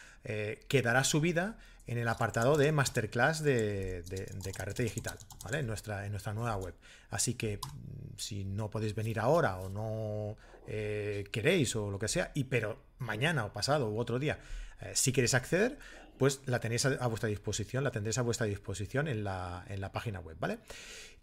quedará 0.68 1.05
subida 1.05 1.59
en 1.87 1.98
el 1.98 2.09
apartado 2.09 2.57
de 2.57 2.72
masterclass 2.72 3.42
de, 3.42 4.03
de, 4.03 4.53
carrete 4.53 4.83
digital, 4.83 5.18
¿vale? 5.44 5.59
En 5.59 5.66
nuestra, 5.66 6.07
en 6.07 6.12
nuestra 6.12 6.33
nueva 6.33 6.57
web. 6.57 6.74
Así 7.11 7.35
que 7.35 7.59
mm, 7.59 8.16
si 8.16 8.44
no 8.44 8.70
podéis 8.70 8.94
venir 8.94 9.20
ahora 9.20 9.59
o 9.59 9.68
no 9.68 10.37
eh, 10.66 11.24
queréis 11.31 11.77
o 11.77 11.90
lo 11.90 11.98
que 11.98 12.09
sea, 12.09 12.31
y 12.35 12.44
pero 12.44 12.79
mañana 12.98 13.44
o 13.44 13.53
pasado 13.53 13.90
u 13.90 13.98
otro 13.98 14.18
día, 14.18 14.38
eh, 14.81 14.92
si 14.94 15.12
queréis 15.12 15.35
acceder, 15.35 15.79
pues 16.18 16.40
la 16.46 16.61
tenéis 16.61 16.87
a, 16.87 17.07
vuestra 17.07 17.29
disposición, 17.29 17.85
la 17.85 17.90
tendréis 17.90 18.18
a 18.18 18.22
vuestra 18.22 18.46
disposición 18.46 19.09
en 19.09 19.24
la, 19.24 19.64
en 19.68 19.81
la 19.81 19.92
página 19.92 20.20
web, 20.20 20.37
¿vale? 20.38 20.59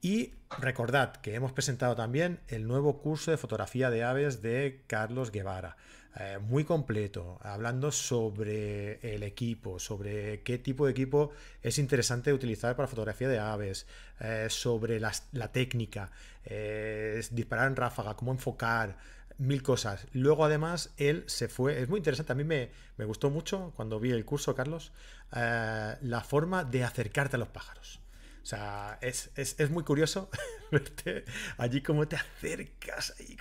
Y 0.01 0.33
recordad 0.59 1.15
que 1.17 1.35
hemos 1.35 1.51
presentado 1.51 1.95
también 1.95 2.39
el 2.47 2.67
nuevo 2.67 2.99
curso 2.99 3.31
de 3.31 3.37
fotografía 3.37 3.89
de 3.89 4.03
aves 4.03 4.41
de 4.41 4.83
Carlos 4.87 5.31
Guevara. 5.31 5.77
Eh, 6.19 6.39
muy 6.41 6.65
completo, 6.65 7.39
hablando 7.41 7.89
sobre 7.91 8.99
el 9.15 9.23
equipo, 9.23 9.79
sobre 9.79 10.41
qué 10.41 10.57
tipo 10.57 10.85
de 10.85 10.91
equipo 10.91 11.31
es 11.61 11.77
interesante 11.77 12.33
utilizar 12.33 12.75
para 12.75 12.87
fotografía 12.87 13.29
de 13.29 13.39
aves, 13.39 13.87
sobre 14.49 14.99
la 14.99 15.51
técnica, 15.51 16.11
disparar 17.31 17.67
en 17.67 17.75
ráfaga, 17.75 18.15
cómo 18.15 18.31
enfocar, 18.31 18.97
mil 19.41 19.63
cosas. 19.63 20.07
Luego, 20.13 20.45
además, 20.45 20.93
él 20.97 21.23
se 21.27 21.47
fue. 21.47 21.81
Es 21.81 21.89
muy 21.89 21.97
interesante. 21.97 22.31
A 22.31 22.35
mí 22.35 22.43
me, 22.43 22.69
gustó 23.05 23.29
mucho 23.29 23.73
cuando 23.75 23.99
vi 23.99 24.11
el 24.11 24.23
curso, 24.23 24.55
Carlos, 24.55 24.91
eh, 25.35 25.97
la 26.01 26.21
forma 26.21 26.63
de 26.63 26.83
acercarte 26.83 27.35
a 27.35 27.39
los 27.39 27.49
pájaros. 27.49 28.00
O 28.41 28.45
sea, 28.45 28.97
es, 29.01 29.69
muy 29.69 29.83
curioso 29.83 30.29
verte 30.71 31.25
allí 31.57 31.81
como 31.81 32.07
te 32.07 32.15
acercas 32.15 33.13
ahí, 33.19 33.37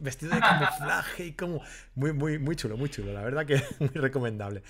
vestido 0.00 0.34
de 0.34 0.40
camuflaje 0.40 1.26
y 1.26 1.32
como. 1.32 1.62
Muy, 1.94 2.12
muy, 2.12 2.38
muy 2.38 2.56
chulo, 2.56 2.76
muy 2.76 2.88
chulo. 2.88 3.12
La 3.12 3.22
verdad 3.22 3.46
que 3.46 3.62
muy 3.78 3.90
recomendable. 3.90 4.62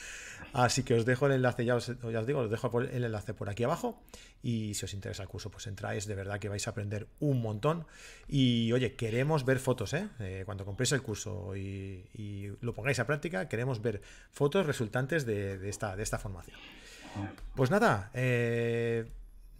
Así 0.52 0.82
que 0.82 0.94
os 0.94 1.04
dejo 1.06 1.26
el 1.26 1.32
enlace, 1.32 1.64
ya 1.64 1.76
os, 1.76 1.86
digo, 2.26 2.40
os 2.40 2.50
dejo 2.50 2.80
el 2.80 3.04
enlace 3.04 3.34
por 3.34 3.48
aquí 3.48 3.64
abajo. 3.64 4.02
Y 4.42 4.74
si 4.74 4.84
os 4.84 4.92
interesa 4.94 5.22
el 5.22 5.28
curso, 5.28 5.50
pues 5.50 5.66
entráis, 5.66 6.06
de 6.06 6.14
verdad 6.14 6.38
que 6.40 6.48
vais 6.48 6.66
a 6.66 6.70
aprender 6.70 7.06
un 7.20 7.40
montón. 7.40 7.86
Y 8.28 8.72
oye, 8.72 8.94
queremos 8.96 9.44
ver 9.44 9.60
fotos, 9.60 9.94
¿eh? 9.94 10.08
eh 10.18 10.42
cuando 10.44 10.64
compréis 10.64 10.92
el 10.92 11.02
curso 11.02 11.56
y, 11.56 12.52
lo 12.60 12.74
pongáis 12.74 12.98
a 12.98 13.06
práctica, 13.06 13.48
queremos 13.48 13.80
ver 13.80 14.02
fotos 14.30 14.66
resultantes 14.66 15.24
de, 15.24 15.68
esta, 15.68 15.96
de 15.96 16.02
esta 16.02 16.18
formación. 16.18 16.58
Pues 17.54 17.70
nada, 17.70 18.10
eh, 18.14 19.06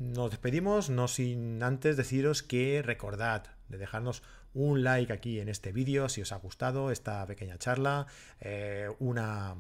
nos 0.01 0.31
despedimos, 0.31 0.91
no 0.91 1.07
sin 1.09 1.63
antes 1.63 1.97
deciros 1.97 2.43
que 2.43 2.83
recordad 2.83 3.45
de 3.69 3.79
dejarnos 3.79 4.23
un 4.55 4.83
like 4.83 5.13
aquí 5.13 5.39
en 5.41 5.49
este 5.49 5.73
vídeo 5.73 6.09
si 6.09 6.23
os 6.23 6.33
ha 6.33 6.37
gustado 6.37 6.91
esta 6.91 7.25
pequeña 7.27 7.59
charla, 7.59 8.07
eh, 8.41 8.89
una 8.99 9.55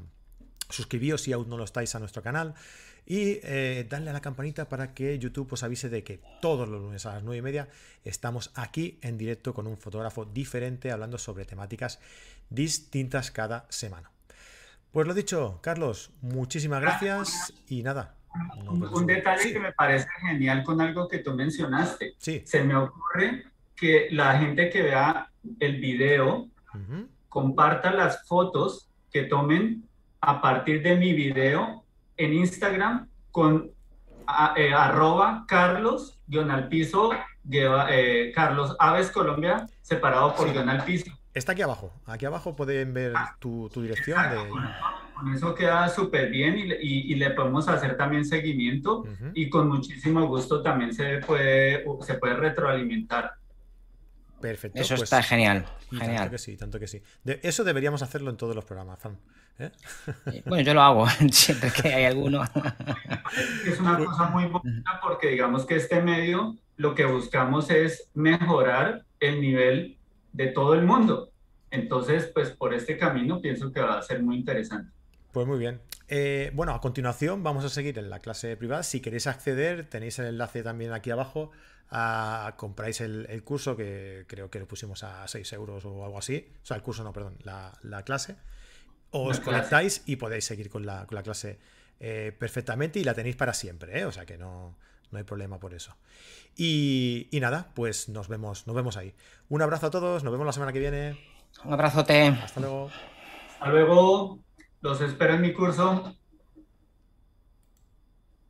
suscribíos 0.70 1.22
si 1.22 1.32
aún 1.32 1.48
no 1.48 1.56
lo 1.56 1.64
estáis 1.64 1.94
a 1.94 1.98
nuestro 1.98 2.22
canal 2.22 2.54
y 3.06 3.40
eh, 3.42 3.86
darle 3.88 4.10
a 4.10 4.12
la 4.12 4.20
campanita 4.20 4.68
para 4.68 4.94
que 4.94 5.18
YouTube 5.18 5.52
os 5.52 5.62
avise 5.62 5.88
de 5.88 6.04
que 6.04 6.20
todos 6.40 6.68
los 6.68 6.80
lunes 6.80 7.04
a 7.06 7.14
las 7.14 7.22
9 7.22 7.38
y 7.38 7.42
media 7.42 7.68
estamos 8.04 8.50
aquí 8.54 8.98
en 9.02 9.18
directo 9.18 9.52
con 9.52 9.66
un 9.66 9.76
fotógrafo 9.76 10.24
diferente 10.24 10.90
hablando 10.90 11.18
sobre 11.18 11.44
temáticas 11.44 11.98
distintas 12.48 13.30
cada 13.30 13.66
semana. 13.68 14.10
Pues 14.92 15.06
lo 15.06 15.14
dicho, 15.14 15.60
Carlos, 15.62 16.10
muchísimas 16.20 16.80
gracias 16.80 17.52
y 17.68 17.82
nada. 17.82 18.19
Un, 18.68 19.06
detalle 19.06 19.52
que 19.52 19.58
me 19.58 19.72
parece 19.72 20.08
genial 20.20 20.62
con 20.62 20.80
algo 20.80 21.08
que 21.08 21.18
tú 21.18 21.34
mencionaste. 21.34 22.14
Se 22.18 22.62
me 22.62 22.76
ocurre 22.76 23.44
que 23.74 24.08
la 24.12 24.38
gente 24.38 24.70
que 24.70 24.82
vea 24.82 25.30
el 25.58 25.80
video 25.80 26.48
comparta 27.28 27.90
las 27.90 28.26
fotos 28.26 28.88
que 29.12 29.24
tomen 29.24 29.84
a 30.20 30.40
partir 30.40 30.82
de 30.82 30.96
mi 30.96 31.12
video 31.12 31.84
en 32.16 32.34
Instagram 32.34 33.08
con 33.30 33.70
eh, 34.56 34.72
arroba 34.72 35.44
Carlos 35.48 36.18
guion 36.26 36.50
al 36.50 36.68
piso 36.68 37.10
eh, 37.50 38.32
Carlos 38.34 38.76
Aves 38.78 39.10
Colombia 39.10 39.66
separado 39.82 40.34
por 40.36 40.52
guion 40.52 40.68
al 40.68 40.84
piso. 40.84 41.10
Está 41.32 41.52
aquí 41.52 41.62
abajo. 41.62 41.92
Aquí 42.06 42.26
abajo 42.26 42.54
pueden 42.56 42.92
ver 42.92 43.12
ah, 43.16 43.36
tu, 43.38 43.68
dirección. 43.76 44.18
Con 45.20 45.34
eso 45.34 45.54
queda 45.54 45.88
súper 45.88 46.30
bien 46.30 46.56
y, 46.58 47.14
le 47.14 47.30
podemos 47.30 47.68
hacer 47.68 47.96
también 47.96 48.24
seguimiento 48.24 49.04
y 49.34 49.50
con 49.50 49.68
muchísimo 49.68 50.26
gusto 50.26 50.62
también 50.62 50.94
se 50.94 51.18
puede, 51.18 51.84
se 52.00 52.14
puede 52.14 52.34
retroalimentar. 52.34 53.34
Perfecto. 54.40 54.80
Eso 54.80 54.94
pues 54.94 55.02
está 55.02 55.22
genial. 55.22 55.66
genial. 55.90 56.16
Tanto 56.16 56.30
que 56.30 56.38
sí, 56.38 56.56
tanto 56.56 56.80
que 56.80 56.86
sí. 56.86 57.02
eso 57.42 57.62
deberíamos 57.62 58.02
hacerlo 58.02 58.30
en 58.30 58.36
todos 58.36 58.54
los 58.54 58.64
programas, 58.64 58.98
¿eh? 59.58 59.70
Bueno, 60.46 60.64
yo 60.64 60.74
lo 60.74 60.80
hago 60.80 61.06
siempre 61.30 61.70
que 61.70 61.92
hay 61.92 62.04
alguno. 62.04 62.42
Es 63.66 63.78
una 63.78 63.96
cosa 63.98 64.30
muy 64.30 64.46
bonita 64.46 64.98
porque 65.02 65.28
digamos 65.28 65.64
que 65.64 65.76
este 65.76 66.00
medio 66.00 66.56
lo 66.76 66.94
que 66.94 67.04
buscamos 67.04 67.70
es 67.70 68.08
mejorar 68.14 69.04
el 69.20 69.40
nivel 69.40 69.98
de 70.32 70.46
todo 70.48 70.74
el 70.74 70.84
mundo. 70.84 71.30
Entonces, 71.70 72.30
pues 72.34 72.50
por 72.50 72.74
este 72.74 72.96
camino 72.96 73.40
pienso 73.40 73.70
que 73.70 73.80
va 73.80 73.98
a 73.98 74.02
ser 74.02 74.22
muy 74.22 74.36
interesante. 74.36 74.90
Pues 75.32 75.46
muy 75.46 75.58
bien. 75.58 75.80
Eh, 76.08 76.50
bueno, 76.54 76.74
a 76.74 76.80
continuación 76.80 77.42
vamos 77.42 77.64
a 77.64 77.68
seguir 77.68 77.98
en 77.98 78.10
la 78.10 78.18
clase 78.18 78.56
privada. 78.56 78.82
Si 78.82 79.00
queréis 79.00 79.26
acceder, 79.26 79.88
tenéis 79.88 80.18
el 80.18 80.26
enlace 80.26 80.62
también 80.62 80.92
aquí 80.92 81.10
abajo 81.10 81.50
compráis 82.56 83.00
el, 83.00 83.42
curso 83.44 83.76
que 83.76 84.24
creo 84.28 84.50
que 84.50 84.60
lo 84.60 84.68
pusimos 84.68 85.02
a 85.02 85.26
6 85.26 85.52
euros 85.54 85.84
o 85.84 86.04
algo 86.04 86.18
así. 86.18 86.48
O 86.62 86.66
sea, 86.66 86.76
el 86.76 86.82
curso 86.82 87.02
no, 87.02 87.12
perdón, 87.12 87.36
la, 87.42 88.02
clase. 88.04 88.36
os 89.10 89.40
conectáis 89.40 90.02
y 90.06 90.16
podéis 90.16 90.44
seguir 90.44 90.70
con 90.70 90.86
la, 90.86 91.06
clase 91.06 91.58
eh, 91.98 92.34
perfectamente 92.38 93.00
y 93.00 93.04
la 93.04 93.14
tenéis 93.14 93.36
para 93.36 93.52
siempre, 93.52 94.00
¿eh? 94.00 94.04
o 94.04 94.12
sea 94.12 94.24
que 94.24 94.38
no, 94.38 94.76
no 95.10 95.18
hay 95.18 95.24
problema 95.24 95.58
por 95.58 95.74
eso. 95.74 95.96
Y, 96.56 97.28
nada, 97.32 97.72
pues 97.74 98.08
nos 98.08 98.28
vemos, 98.28 98.66
nos 98.66 98.76
vemos 98.76 98.96
ahí. 98.96 99.14
Un 99.48 99.62
abrazo 99.62 99.86
a 99.86 99.90
todos, 99.90 100.22
nos 100.22 100.32
vemos 100.32 100.46
la 100.46 100.52
semana 100.52 100.72
que 100.72 100.78
viene. 100.78 101.18
Un 101.64 101.72
abrazote. 101.72 102.28
Hasta 102.28 102.60
luego. 102.60 102.90
Hasta 103.54 103.68
luego. 103.70 104.49
Los 104.80 105.00
espero 105.00 105.34
en 105.34 105.42
mi 105.42 105.52
curso. 105.52 106.16